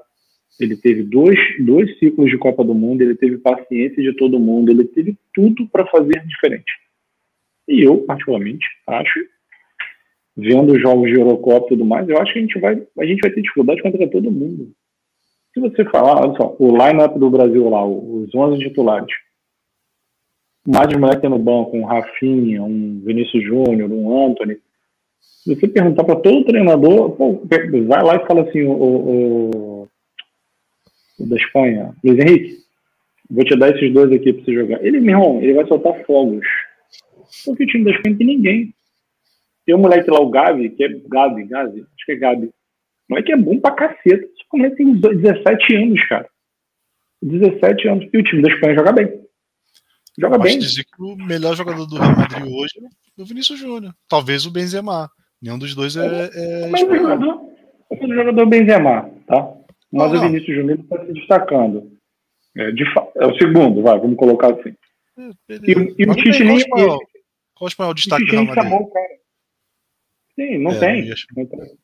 [0.58, 4.72] Ele teve dois, dois ciclos de Copa do Mundo, ele teve paciência de todo mundo,
[4.72, 6.72] ele teve tudo para fazer diferente.
[7.68, 9.20] E eu, particularmente, acho,
[10.36, 13.06] vendo os jogos de Eurocopa e tudo mais, eu acho que a gente vai, a
[13.06, 14.72] gente vai ter dificuldade contra todo mundo.
[15.54, 19.14] Se você falar, olha só, o line-up do Brasil lá, os 11 titulares,
[20.66, 24.56] mais de moleque no banco, um Rafinha, um Vinícius Júnior, um Anthony.
[25.20, 27.40] Se você perguntar para todo treinador, pô,
[27.86, 29.88] vai lá e fala assim, o, o,
[31.18, 32.58] o, da Espanha, Luiz Henrique,
[33.30, 34.84] vou te dar esses dois aqui para você jogar.
[34.84, 36.46] Ele, meu irmão, ele vai soltar fogos.
[37.44, 38.74] Porque o time da Espanha tem ninguém.
[39.64, 42.50] Tem um moleque lá, o Gavi, que é Gavi, Gavi, acho que é Gabi.
[43.08, 44.24] O moleque é bom pra caceta.
[44.24, 46.28] Esse moleque tem 17 anos, cara.
[47.22, 48.08] 17 anos.
[48.12, 49.24] E o time da Espanha joga bem.
[50.18, 50.58] Joga bem.
[50.58, 52.74] dizer que o melhor jogador do Real Madrid hoje
[53.18, 53.94] é o Vinícius Júnior.
[54.08, 55.10] Talvez o Benzema.
[55.42, 56.30] Nenhum dos dois é.
[56.32, 57.50] é Mas o jogador,
[57.90, 59.52] o jogador Benzema, tá?
[59.92, 61.92] Mas não, o Vinícius Júnior está se destacando.
[62.56, 62.84] É, de,
[63.16, 64.74] é o segundo, vai, vamos colocar assim.
[65.18, 66.60] É, e, e o Tite nem.
[66.68, 68.64] Qual, é o destaque do Real Madrid?
[68.64, 69.08] Chamou o cara.
[70.34, 71.14] Sim, não, é, tem.
[71.36, 71.78] não tem.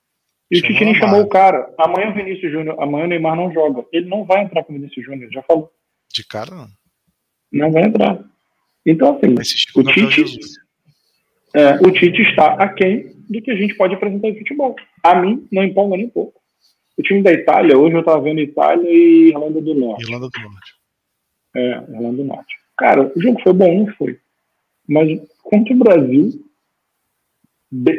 [0.50, 1.72] E o Tite nem chamou o cara.
[1.78, 3.84] Amanhã o Vinícius Júnior, amanhã o Neymar não joga.
[3.92, 5.70] Ele não vai entrar com o Vinícius Júnior, já falou.
[6.12, 6.68] De cara, não.
[7.52, 8.18] Não vai entrar.
[8.84, 9.34] Então, assim,
[9.76, 10.40] o Tite,
[11.54, 14.74] é, o Tite está aquém do que a gente pode apresentar em futebol.
[15.04, 16.40] A mim, não empolga nem um pouco.
[16.98, 20.02] O time da Itália, hoje eu estava vendo Itália e Irlanda do Norte.
[20.02, 20.74] Irlanda do Norte.
[21.54, 22.56] É, Irlanda do Norte.
[22.76, 24.18] Cara, o jogo foi bom, não foi.
[24.88, 26.44] Mas contra o Brasil,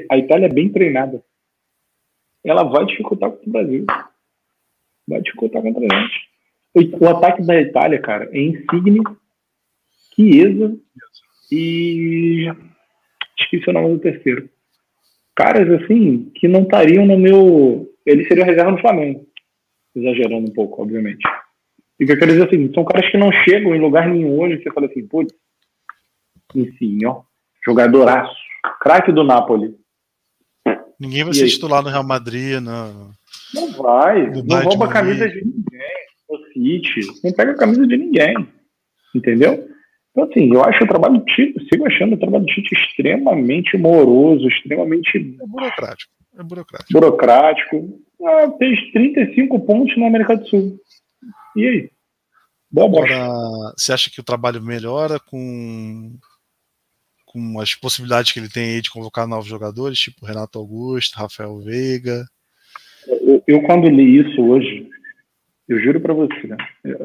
[0.09, 1.23] a Itália é bem treinada
[2.43, 3.85] ela vai dificultar contra o Brasil.
[5.07, 6.31] Vai dificultar contra a gente.
[7.01, 9.01] O, ataque da Itália, cara, é Insigne,
[10.15, 10.77] Chiesa
[11.51, 12.47] e.
[13.37, 14.49] Esqueci o nome do terceiro.
[15.35, 17.89] Caras, assim, que não estariam no meu.
[18.05, 19.27] Eles seriam reserva no Flamengo.
[19.95, 21.23] Exagerando um pouco, obviamente.
[21.99, 24.61] E que eu quero dizer assim, são caras que não chegam em lugar nenhum hoje.
[24.61, 25.35] Você fala assim, putz,
[26.55, 27.21] Insigne, ó,
[27.65, 28.35] jogadoraço,
[28.79, 29.75] craque do Napoli.
[31.01, 31.49] Ninguém vai e ser aí?
[31.49, 33.09] titular no Real Madrid, não.
[33.55, 34.29] Não vai.
[34.29, 35.81] não rouba a camisa de ninguém.
[36.29, 37.07] O City.
[37.23, 38.47] Não pega a camisa de ninguém.
[39.15, 39.67] Entendeu?
[40.11, 43.75] Então, assim, eu acho o trabalho do Tite, sigo achando o trabalho do Tite extremamente
[43.79, 45.17] moroso, extremamente.
[45.17, 46.13] É burocrático.
[46.37, 46.93] É burocrático.
[46.93, 47.99] Burocrático.
[48.23, 50.79] Ah, fez 35 pontos na América do Sul.
[51.55, 51.89] E aí?
[52.69, 56.13] Boa Agora, você acha que o trabalho melhora com
[57.32, 61.57] com as possibilidades que ele tem aí de convocar novos jogadores, tipo Renato Augusto, Rafael
[61.59, 62.25] Veiga.
[63.07, 64.89] Eu, eu quando li isso hoje,
[65.67, 66.57] eu juro para você, né?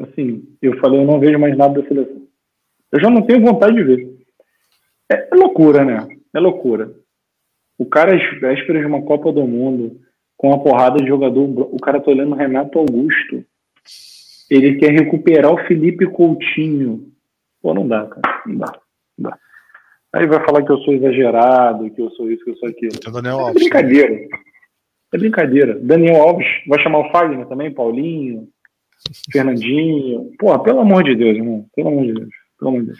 [0.03, 2.27] assim, eu falei, eu não vejo mais nada da seleção.
[2.91, 4.17] Eu já não tenho vontade de ver.
[5.09, 6.05] É, é loucura, né?
[6.33, 6.93] É loucura.
[7.77, 10.01] O cara, às vésperas de uma Copa do Mundo,
[10.35, 13.45] com uma porrada de jogador, o cara tá olhando Renato Augusto.
[14.49, 17.11] Ele quer recuperar o Felipe Coutinho.
[17.61, 18.43] Pô, não dá, cara.
[18.45, 18.79] Não dá.
[19.17, 19.39] Não dá.
[20.17, 22.93] Aí vai falar que eu sou exagerado, que eu sou isso, que eu sou aquilo.
[22.95, 24.27] Então, Daniel Alves, é brincadeira.
[25.13, 25.79] É brincadeira.
[25.79, 28.47] Daniel Alves vai chamar o Fagner também, Paulinho,
[29.31, 30.31] Fernandinho.
[30.39, 31.67] Pô, pelo amor de Deus, irmão.
[31.75, 32.29] Pelo amor de Deus.
[32.57, 32.99] Pelo amor de Deus.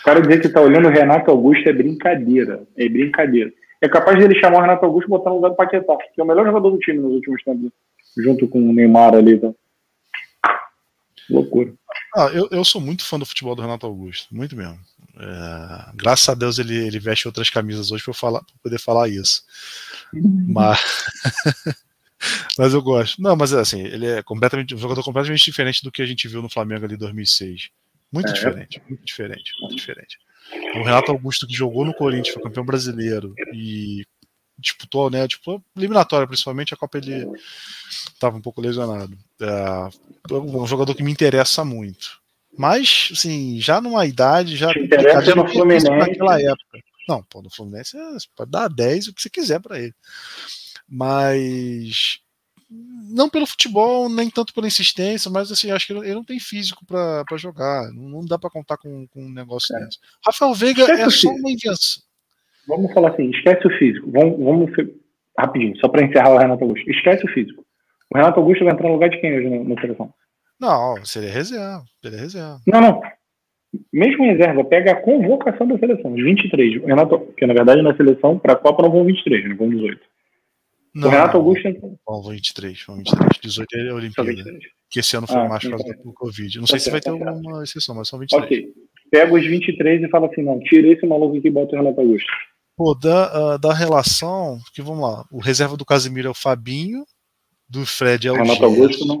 [0.00, 2.62] O cara dizer que tá olhando o Renato Augusto é brincadeira.
[2.78, 3.52] É brincadeira.
[3.82, 6.20] É capaz de ele chamar o Renato Augusto e botar no lugar do Paquetá, que
[6.20, 7.70] é o melhor jogador do time nos últimos tempos,
[8.16, 9.38] junto com o Neymar ali.
[9.38, 9.52] Tá?
[11.30, 11.74] Loucura.
[12.16, 14.78] Ah, eu, eu sou muito fã do futebol do Renato Augusto, muito mesmo.
[15.20, 19.08] É, graças a Deus ele, ele veste outras camisas hoje para falar, pra poder falar
[19.08, 19.42] isso.
[20.12, 20.46] Uhum.
[20.48, 20.80] Mas,
[22.56, 23.20] mas eu gosto.
[23.20, 26.40] Não, mas assim, ele é completamente um jogador completamente diferente do que a gente viu
[26.40, 27.70] no Flamengo ali em 2006.
[28.12, 28.32] Muito é.
[28.32, 30.18] diferente, muito diferente, muito diferente.
[30.76, 34.06] O Renato Augusto que jogou no Corinthians, foi campeão brasileiro e
[34.58, 35.26] disputou, né?
[35.28, 37.26] Tipo, eliminatória, principalmente, a Copa ele
[38.12, 39.16] estava um pouco lesionado.
[39.40, 42.20] É um jogador que me interessa muito.
[42.56, 44.72] Mas, assim, já numa idade, já.
[44.72, 45.88] Te interessa no Fluminense.
[45.88, 46.80] Naquela época.
[47.08, 49.94] Não, pô, no Fluminense você pode dar 10 o que você quiser para ele.
[50.88, 52.18] Mas.
[52.70, 56.84] Não pelo futebol, nem tanto pela insistência, mas assim, acho que ele não tem físico
[56.84, 57.90] para jogar.
[57.92, 59.84] Não, dá para contar com, com, um negócio é.
[59.84, 59.98] desse.
[60.22, 62.02] Rafael Veiga Esquece é só uma invenção
[62.68, 64.10] vamos falar assim, esquece o físico.
[64.10, 64.70] Vamos, vamos
[65.36, 66.90] rapidinho, só para encerrar o Renato Augusto.
[66.90, 67.64] Esquece o físico.
[68.12, 70.12] O Renato Augusto vai entrar no lugar de quem hoje na, seleção?
[70.60, 71.82] Não, seria reserva.
[72.02, 72.60] Seria reserva.
[72.66, 73.02] Não, não.
[73.92, 76.82] Mesmo em reserva, pega a convocação da seleção, os 23.
[76.82, 79.70] O Renato, que na verdade na seleção, para a Copa não vão 23, não vão
[79.70, 80.00] 18.
[80.94, 81.88] Não, o Renato Augusto entra.
[82.06, 83.28] Vão 23, vão 23.
[83.42, 84.32] 18 é a Olimpíada.
[84.90, 86.58] Que esse ano foi ah, mais por causa do Covid.
[86.58, 88.42] Não sei se vai ter alguma exceção, mas são 23.
[88.42, 88.72] Ok.
[89.10, 92.00] Pega os 23 e fala assim: não, tira esse maluco aqui e bota o Renato
[92.00, 92.32] Augusto.
[92.78, 97.04] Pô, da, uh, da relação, que vamos lá, o reserva do Casimiro é o Fabinho,
[97.68, 99.20] do Fred é o Renato Augusto não.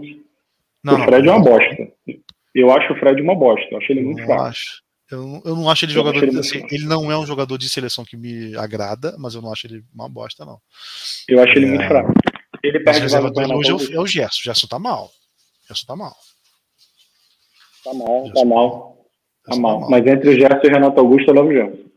[0.84, 0.94] não.
[0.94, 1.92] O Fred não, é uma bosta.
[2.54, 3.66] Eu acho o Fred uma bosta.
[3.72, 4.42] Eu acho ele muito fraco.
[4.42, 4.80] Acho.
[5.10, 6.18] Eu, eu não acho ele eu jogador.
[6.18, 9.42] Acho ele, assim, ele, não é um jogador de seleção que me agrada, mas eu
[9.42, 10.60] não acho ele uma bosta, não.
[11.28, 11.68] Eu acho ele é...
[11.70, 12.12] muito fraco.
[12.62, 14.38] Ele perde reserva do hoje é, é o Gerson.
[14.40, 15.06] O Gerson tá mal.
[15.06, 16.16] O Gerson tá mal.
[17.82, 19.06] Tá mal, tá mal.
[19.44, 19.90] Tá, tá mal.
[19.90, 21.87] Mas entre o Gerson e o Renato Augusto, eu levo o Gerson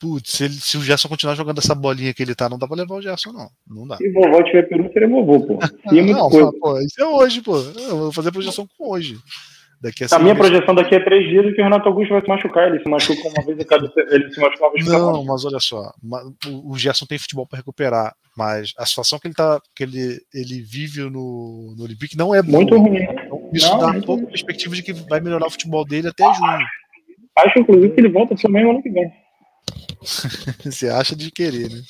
[0.00, 2.66] putz, se, ele, se o Gerson continuar jogando essa bolinha que ele tá, não dá
[2.66, 3.48] pra levar o Gerson, não.
[3.66, 3.96] Não dá.
[3.96, 5.58] Se vovó tiver peru, seria vovô, pô.
[5.92, 6.52] não, coisa.
[6.60, 7.56] pô, isso é hoje, pô.
[7.58, 9.16] Eu vou fazer a projeção com hoje.
[9.80, 12.22] Daqui a, a minha projeção daqui a três dias é que o Renato Augusto vai
[12.22, 12.68] se machucar.
[12.68, 13.92] Ele se machuca uma vez a cada.
[14.10, 15.92] Ele se machuca uma vez Não, mas olha só.
[16.64, 18.14] O Gerson tem futebol para recuperar.
[18.36, 19.60] Mas a situação que ele tá.
[19.74, 23.06] que ele, ele vive no, no Olympique não é Muito ruim.
[23.28, 26.66] Não, Isso não, dá pouco perspectiva de que vai melhorar o futebol dele até junho.
[27.38, 29.12] Acho, inclusive, que ele volta também no ano que vem.
[30.64, 31.82] Você acha de querer, né?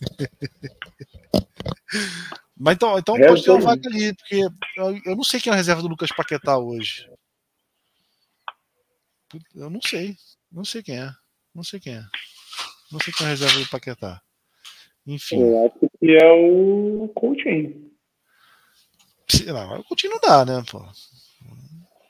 [2.56, 4.36] Mas então, então pode ter uma vaga ali, porque
[4.76, 7.10] eu, eu, não sei quem é a reserva do Lucas Paquetá hoje.
[9.54, 10.16] Eu não sei.
[10.50, 11.10] Não sei quem é.
[11.52, 12.04] Não sei quem é.
[12.92, 14.22] Não sei quem é a reserva do Paquetá.
[15.06, 15.40] Enfim.
[15.40, 17.90] Eu acho que é o Coutinho.
[19.46, 20.86] Não, o Coutinho não dá, né, pô?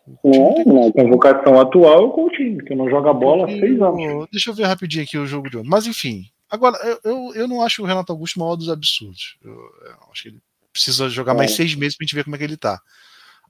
[0.07, 4.29] É, na convocação atual é o Coutinho, que não joga bola há seis anos.
[4.31, 5.69] Deixa eu ver rapidinho aqui o jogo de ontem.
[5.69, 9.39] Mas enfim, agora eu, eu, não acho o Renato Augusto o maior dos absurdos.
[9.43, 10.41] Eu, eu acho que ele
[10.73, 11.37] precisa jogar é.
[11.37, 12.79] mais seis meses pra gente ver como é que ele tá.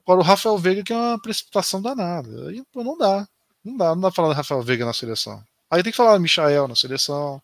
[0.02, 2.48] Agora o Rafael Veiga, que é uma precipitação danada.
[2.48, 3.26] Aí pô, não dá.
[3.64, 5.42] Não dá, não dá pra falar do Rafael Veiga na seleção.
[5.70, 7.42] Aí tem que falar do Michael na seleção.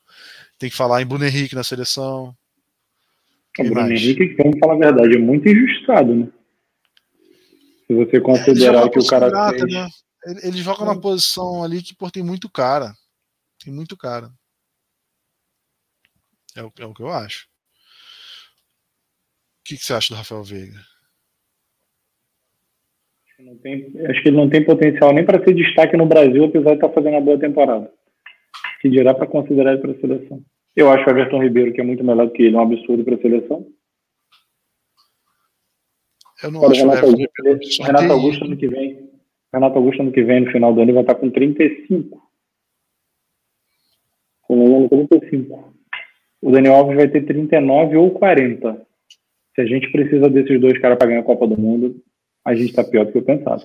[0.59, 2.35] Tem que falar em Bruno Henrique na seleção.
[3.59, 6.29] O Bruno Henrique, vamos falar a verdade, é muito injustiçado, né?
[7.91, 9.75] Se você considerar que o cara grata, fez...
[9.75, 9.89] né?
[10.25, 12.93] ele, ele, joga na posição ali que pô, tem muito cara.
[13.65, 14.31] Tem muito cara.
[16.55, 17.49] É o, é o que eu acho.
[19.59, 20.79] O que, que você acha do Rafael Veiga?
[23.61, 26.77] Tem, acho que ele não tem potencial nem para ser destaque no Brasil, apesar de
[26.77, 27.93] estar tá fazendo uma boa temporada.
[28.81, 30.41] Que dirá para considerar ele para a seleção.
[30.77, 33.17] Eu acho o Everton Ribeiro, que é muito melhor do que ele, um absurdo para
[33.17, 33.67] a seleção.
[36.43, 39.11] Eu não acho Renato, Augusto, Renato Augusto ano que vem.
[39.53, 42.31] Renato Augusto ano que vem, no final do ano, vai estar com 35.
[44.47, 45.75] Se não me engano, 35.
[46.43, 48.87] O Daniel Alves vai ter 39 ou 40.
[49.55, 52.03] Se a gente precisa desses dois caras para ganhar a Copa do Mundo,
[52.45, 53.63] a gente está pior do que eu pensava.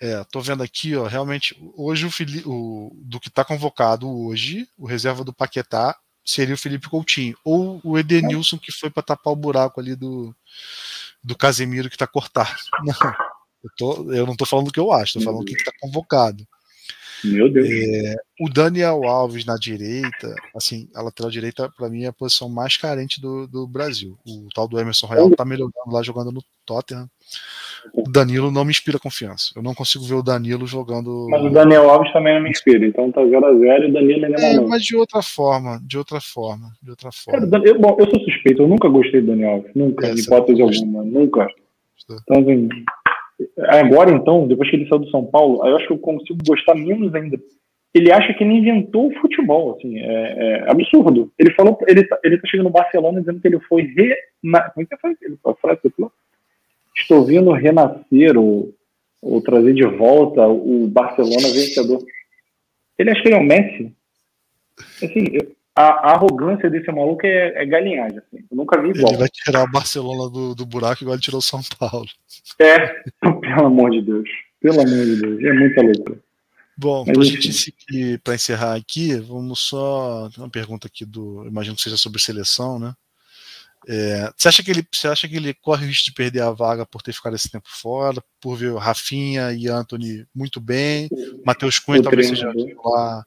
[0.00, 4.66] É, tô vendo aqui, ó, realmente, hoje o, Fili o do que está convocado hoje,
[4.76, 9.32] o reserva do Paquetá seria o Felipe Coutinho, ou o Edenilson que foi para tapar
[9.32, 10.34] o buraco ali do,
[11.24, 12.54] do Casemiro que está cortado.
[12.84, 12.94] Não,
[13.64, 15.72] eu, tô, eu não estou falando o que eu acho, estou falando o que está
[15.80, 16.46] convocado.
[17.24, 17.68] Meu Deus.
[17.68, 22.48] É, o Daniel Alves na direita, assim, a lateral direita, para mim, é a posição
[22.48, 24.16] mais carente do, do Brasil.
[24.26, 27.08] O tal do Emerson Royal está melhorando lá jogando no Tottenham.
[27.92, 29.52] O Danilo não me inspira confiança.
[29.54, 31.26] Eu não consigo ver o Danilo jogando.
[31.30, 32.86] Mas o Daniel Alves também não me inspira.
[32.86, 34.68] Então tá 0x0 e o Danilo ainda é, não.
[34.68, 37.50] Mas de outra forma, de outra forma, de outra forma.
[37.50, 39.72] Cara, eu, bom, eu sou suspeito, eu nunca gostei do Daniel Alves.
[39.74, 41.04] Nunca, é, hipótese alguma.
[41.04, 41.46] Nunca.
[42.10, 42.68] Então, assim,
[43.58, 46.74] agora então, depois que ele saiu do São Paulo, eu acho que eu consigo gostar
[46.74, 47.38] menos ainda.
[47.92, 51.32] Ele acha que ele inventou o futebol, assim, é, é absurdo.
[51.38, 54.24] Ele falou, ele tá, ele tá chegando no Barcelona dizendo que ele foi re, é
[55.60, 56.12] falou,
[56.96, 58.74] estou vindo renascer ou,
[59.22, 62.02] ou trazer de volta o Barcelona vencedor.
[62.98, 63.92] Ele acha que ele é o Messi.
[65.02, 68.18] Assim, a, a arrogância desse maluco é, é galinhagem.
[68.18, 68.44] Assim.
[68.50, 69.08] Eu nunca vi igual.
[69.08, 72.06] Ele vai tirar o Barcelona do, do buraco igual ele tirou o São Paulo.
[72.60, 74.28] É, pelo amor de Deus.
[74.60, 75.42] Pelo amor de Deus.
[75.42, 76.24] É muita loucura.
[76.76, 81.96] Bom, para gente para encerrar aqui, vamos só uma pergunta aqui do, imagino que seja
[81.96, 82.92] sobre seleção, né?
[83.86, 86.50] É, você, acha que ele, você acha que ele corre o risco de perder a
[86.50, 91.08] vaga por ter ficado esse tempo fora, por ver o Rafinha e Anthony muito bem,
[91.44, 92.50] Matheus Cunha talvez seja
[92.82, 93.24] lá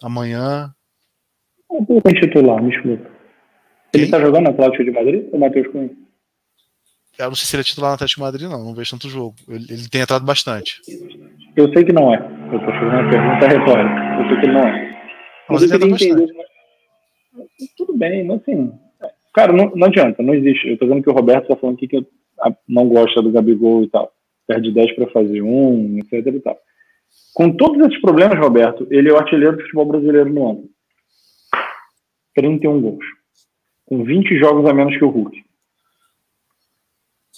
[0.00, 0.72] amanhã?
[1.72, 3.10] Um pouco em titular, me explica.
[3.94, 5.90] Ele está jogando no Atlético de Madrid ou Matheus Cunha?
[7.18, 8.64] Eu não sei se ele é titular no Atlético de Madrid, não.
[8.64, 9.34] Não vejo tanto jogo.
[9.48, 10.80] Ele, ele tem entrado bastante.
[11.56, 12.18] Eu sei que não é.
[12.18, 14.20] Eu estou fazendo uma pergunta retórica.
[14.20, 14.92] Eu sei que ele não é.
[15.48, 16.26] Mas, mas ele bastante.
[17.76, 18.72] Tudo bem, mas assim,
[19.32, 20.68] Cara, não, não adianta, não existe.
[20.68, 22.06] Eu tô vendo que o Roberto tá falando aqui que
[22.68, 24.12] não gosta do Gabigol e tal.
[24.46, 26.58] Perde 10 para fazer um, etc e tal.
[27.34, 30.64] Com todos esses problemas, Roberto, ele é o artilheiro do futebol brasileiro no ano.
[32.34, 33.04] 31 gols.
[33.86, 35.42] Com 20 jogos a menos que o Hulk.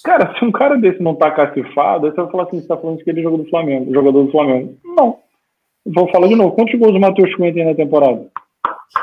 [0.05, 2.77] Cara, se um cara desse não tá cacifado, aí você vai falar assim, você tá
[2.77, 4.77] falando que ele é jogador do Flamengo, jogador do Flamengo.
[4.85, 5.19] Não.
[5.87, 6.55] Vou falar de novo.
[6.55, 8.27] Quantos gols o Matheus Cunha tem na temporada?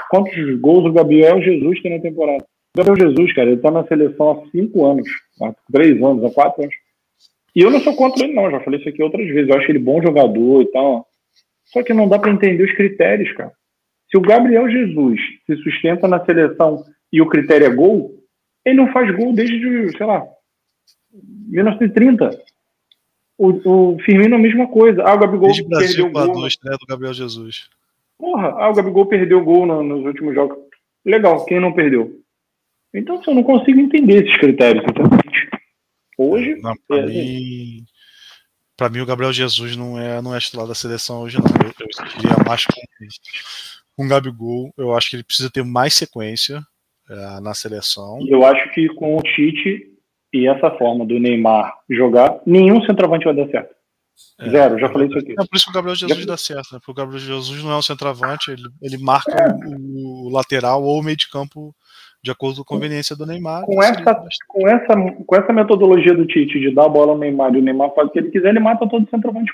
[0.10, 2.46] Quantos gols o Gabriel Jesus tem na temporada?
[2.76, 5.08] Gabriel Jesus, cara, ele tá na seleção há cinco anos,
[5.42, 6.76] há três anos, há quatro anos.
[7.56, 9.50] E eu não sou contra ele, não, já falei isso aqui outras vezes.
[9.50, 11.06] Eu acho ele bom jogador e tal.
[11.66, 13.52] Só que não dá para entender os critérios, cara.
[14.12, 18.22] Se o Gabriel Jesus se sustenta na seleção e o critério é gol,
[18.66, 20.24] ele não faz gol desde, sei lá,
[21.48, 22.30] 1930.
[23.38, 25.02] O, o Firmino é a mesma coisa.
[25.04, 26.34] Ah, o Gabigol desde perdeu o gol.
[26.34, 27.70] Dois, né, do Gabriel Jesus.
[28.18, 30.58] Porra, ah, o Gabigol perdeu gol no, nos últimos jogos.
[31.04, 32.22] Legal, quem não perdeu?
[32.94, 35.50] Então, assim, eu não consigo entender esses critérios, sinceramente.
[36.18, 36.56] Hoje.
[36.62, 37.86] Não, pra, é, mim,
[38.78, 41.46] pra mim, o Gabriel Jesus não é, não é titular da seleção hoje, não.
[41.46, 42.74] Eu, eu queria mais com,
[44.02, 44.74] com o Gabigol.
[44.78, 46.62] Eu acho que ele precisa ter mais sequência
[47.10, 48.20] é, na seleção.
[48.28, 49.88] Eu acho que com o Tite
[50.34, 53.76] e essa forma do Neymar jogar, nenhum centroavante vai dar certo.
[54.40, 55.32] É, Zero, já falei isso aqui.
[55.34, 56.26] É por isso que o Gabriel Jesus já...
[56.26, 56.80] dá certo, né?
[56.80, 59.68] Porque o Gabriel Jesus não é um centroavante, ele, ele marca é.
[59.68, 61.76] o, o, lateral ou o meio de campo
[62.24, 63.64] de acordo com a conveniência do Neymar.
[63.66, 64.96] Com essa, com, essa,
[65.26, 68.08] com essa metodologia do Tite de dar a bola ao Neymar e o Neymar faz
[68.08, 69.52] o que ele quiser, ele mata todo centroavante.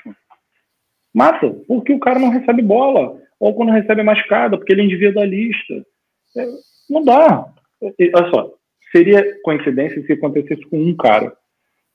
[1.14, 4.84] Mata, porque o cara não recebe bola, ou quando recebe é machucada, porque ele é
[4.84, 5.74] individualista.
[6.36, 6.46] É,
[6.90, 7.46] não dá.
[7.80, 8.54] Olha só,
[8.90, 11.36] seria coincidência se acontecesse com um cara.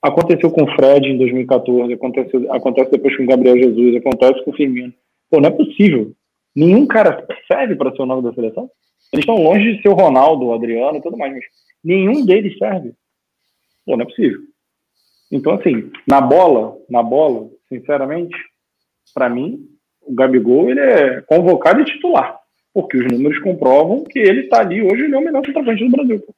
[0.01, 4.51] Aconteceu com o Fred em 2014, acontece, acontece depois com o Gabriel Jesus, acontece com
[4.51, 4.93] o Firmino.
[5.29, 6.13] Pô, não é possível.
[6.55, 8.69] Nenhum cara serve para ser o nome da seleção.
[9.11, 11.43] Eles estão longe de ser o Ronaldo, o Adriano e tudo mais, mas
[11.83, 12.93] nenhum deles serve.
[13.85, 14.39] Pô, não é possível.
[15.31, 18.35] Então, assim, na bola, na bola, sinceramente,
[19.13, 19.67] para mim,
[20.05, 22.39] o Gabigol ele é convocado e titular.
[22.73, 25.91] Porque os números comprovam que ele está ali hoje, ele é o melhor centroavante do
[25.91, 26.35] Brasil.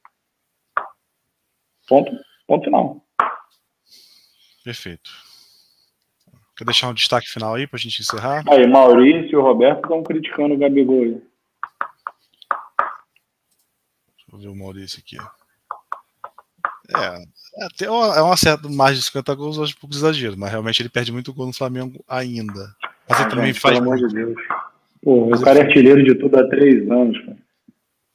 [1.88, 2.12] Ponto,
[2.48, 3.02] ponto final.
[4.64, 5.12] Perfeito.
[6.58, 8.44] Quer deixar um destaque final aí para a gente encerrar?
[8.50, 11.04] Aí, Maurício e o Roberto estão criticando o Gabigol.
[11.04, 11.22] Aí.
[14.16, 15.18] Deixa eu ver o Maurício aqui.
[16.96, 20.82] É, até é uma certa mais de 50 gols, acho um pouco exagero, mas realmente
[20.82, 22.76] ele perde muito gol no Flamengo ainda.
[23.10, 23.80] Mas ah, também faz.
[23.80, 24.36] Pelo amor de Deus.
[25.04, 27.38] Pô, o cara é artilheiro de tudo há três anos, cara.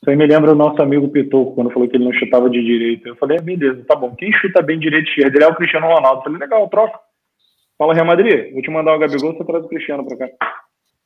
[0.02, 2.64] Isso aí me lembra o nosso amigo Pitoco, quando falou que ele não chutava de
[2.64, 3.10] direita.
[3.10, 4.14] Eu falei, é, beleza, tá bom.
[4.16, 5.36] Quem chuta bem direito e esquerda?
[5.36, 6.20] Ele é o Cristiano Ronaldo.
[6.20, 6.98] Eu falei, legal, troca.
[7.76, 10.28] Fala, Real Madrid, vou te mandar o Gabigol, você traz o Cristiano pra cá.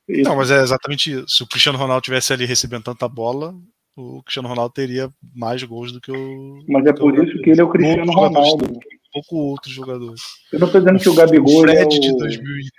[0.07, 0.29] Isso.
[0.29, 1.27] Não, mas é exatamente isso.
[1.27, 3.53] Se o Cristiano Ronaldo tivesse ali recebendo tanta bola,
[3.97, 6.63] o Cristiano Ronaldo teria mais gols do que o.
[6.67, 8.79] Mas é por isso que ele é o Cristiano Ronaldo.
[9.11, 10.21] Pouco outros jogadores.
[10.51, 11.59] Eu não tô dizendo que o Gabigol.
[11.59, 11.89] O Fred é o...
[11.89, 12.69] de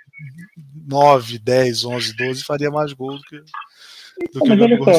[0.87, 3.37] 2009, 10, 11, 12 faria mais gols do que.
[4.33, 4.91] Do que mas olha só,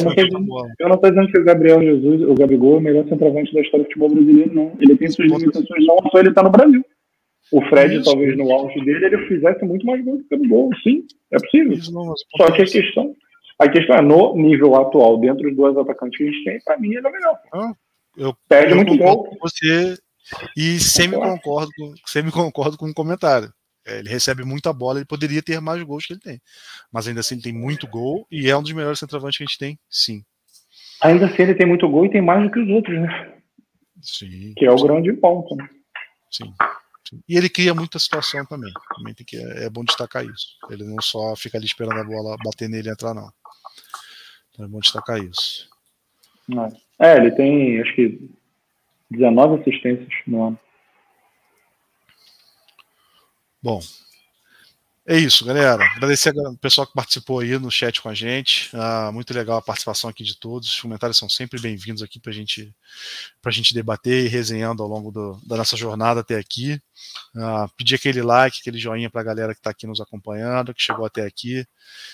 [0.79, 3.61] eu não, tô dizendo que o Gabriel Jesus, o Gabigol, é o melhor centroavante da
[3.61, 4.77] história do futebol brasileiro, não.
[4.79, 6.85] Ele tem suas limitações, não só ele tá no Brasil.
[7.51, 10.37] O Fred, isso, talvez no auge dele, ele fizesse muito mais gols do que o
[10.37, 10.69] Gabigol.
[10.83, 11.77] Sim, é possível.
[11.91, 13.15] Não, só que a questão,
[13.57, 16.79] a questão é, no nível atual, dentro dos dois atacantes que a gente tem, para
[16.79, 17.39] mim ele é melhor.
[17.53, 17.73] Ah,
[18.15, 19.37] eu, Perde eu muito gol.
[19.41, 19.97] Você
[20.55, 21.71] e sempre concordo,
[22.05, 23.51] sempre concordo com o comentário.
[23.89, 26.39] É, ele recebe muita bola, ele poderia ter mais gols que ele tem.
[26.91, 29.47] Mas ainda assim ele tem muito gol e é um dos melhores centroavantes que a
[29.47, 30.23] gente tem, sim.
[31.01, 33.33] Ainda assim ele tem muito gol e tem mais do que os outros, né?
[34.01, 34.53] Sim.
[34.55, 35.55] Que é o grande ponto.
[35.55, 35.67] Né?
[36.29, 36.53] Sim.
[37.09, 37.19] sim.
[37.27, 38.71] E ele cria muita situação também.
[38.95, 40.57] Também tem que, é, é bom destacar isso.
[40.69, 43.29] Ele não só fica ali esperando a bola bater nele e entrar, não.
[44.51, 45.67] Então é bom destacar isso.
[46.99, 48.29] É, ele tem acho que
[49.09, 50.59] 19 assistências no ano.
[53.61, 53.81] Bom,
[55.07, 55.83] é isso, galera.
[55.95, 58.69] Agradecer ao pessoal que participou aí no chat com a gente.
[58.75, 60.69] Ah, muito legal a participação aqui de todos.
[60.69, 62.71] Os comentários são sempre bem-vindos aqui para gente,
[63.43, 66.79] a gente debater e resenhando ao longo do, da nossa jornada até aqui.
[67.35, 70.81] Ah, pedir aquele like, aquele joinha para a galera que está aqui nos acompanhando, que
[70.81, 71.65] chegou até aqui.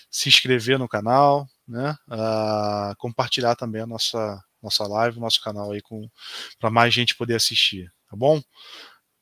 [0.09, 1.97] Se inscrever no canal, né?
[2.09, 5.81] Ah, compartilhar também a nossa, nossa live, nosso canal aí
[6.61, 8.41] para mais gente poder assistir, tá bom?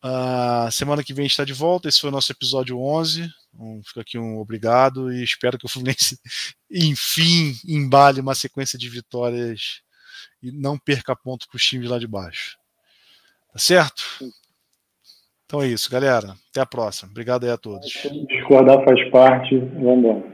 [0.04, 1.88] Uh, semana que vem a gente está de volta.
[1.88, 3.30] Esse foi o nosso episódio 11.
[3.58, 6.20] Um, fica aqui um obrigado e espero que o Fluminense,
[6.70, 9.82] enfim, embale uma sequência de vitórias
[10.42, 12.58] e não perca ponto para os times lá de baixo.
[13.54, 14.04] Tá certo?
[15.46, 16.36] Então é isso, galera.
[16.50, 17.12] Até a próxima.
[17.12, 17.88] Obrigado aí a todos.
[18.28, 19.58] Discordar faz parte.
[19.58, 20.33] Vamos embora.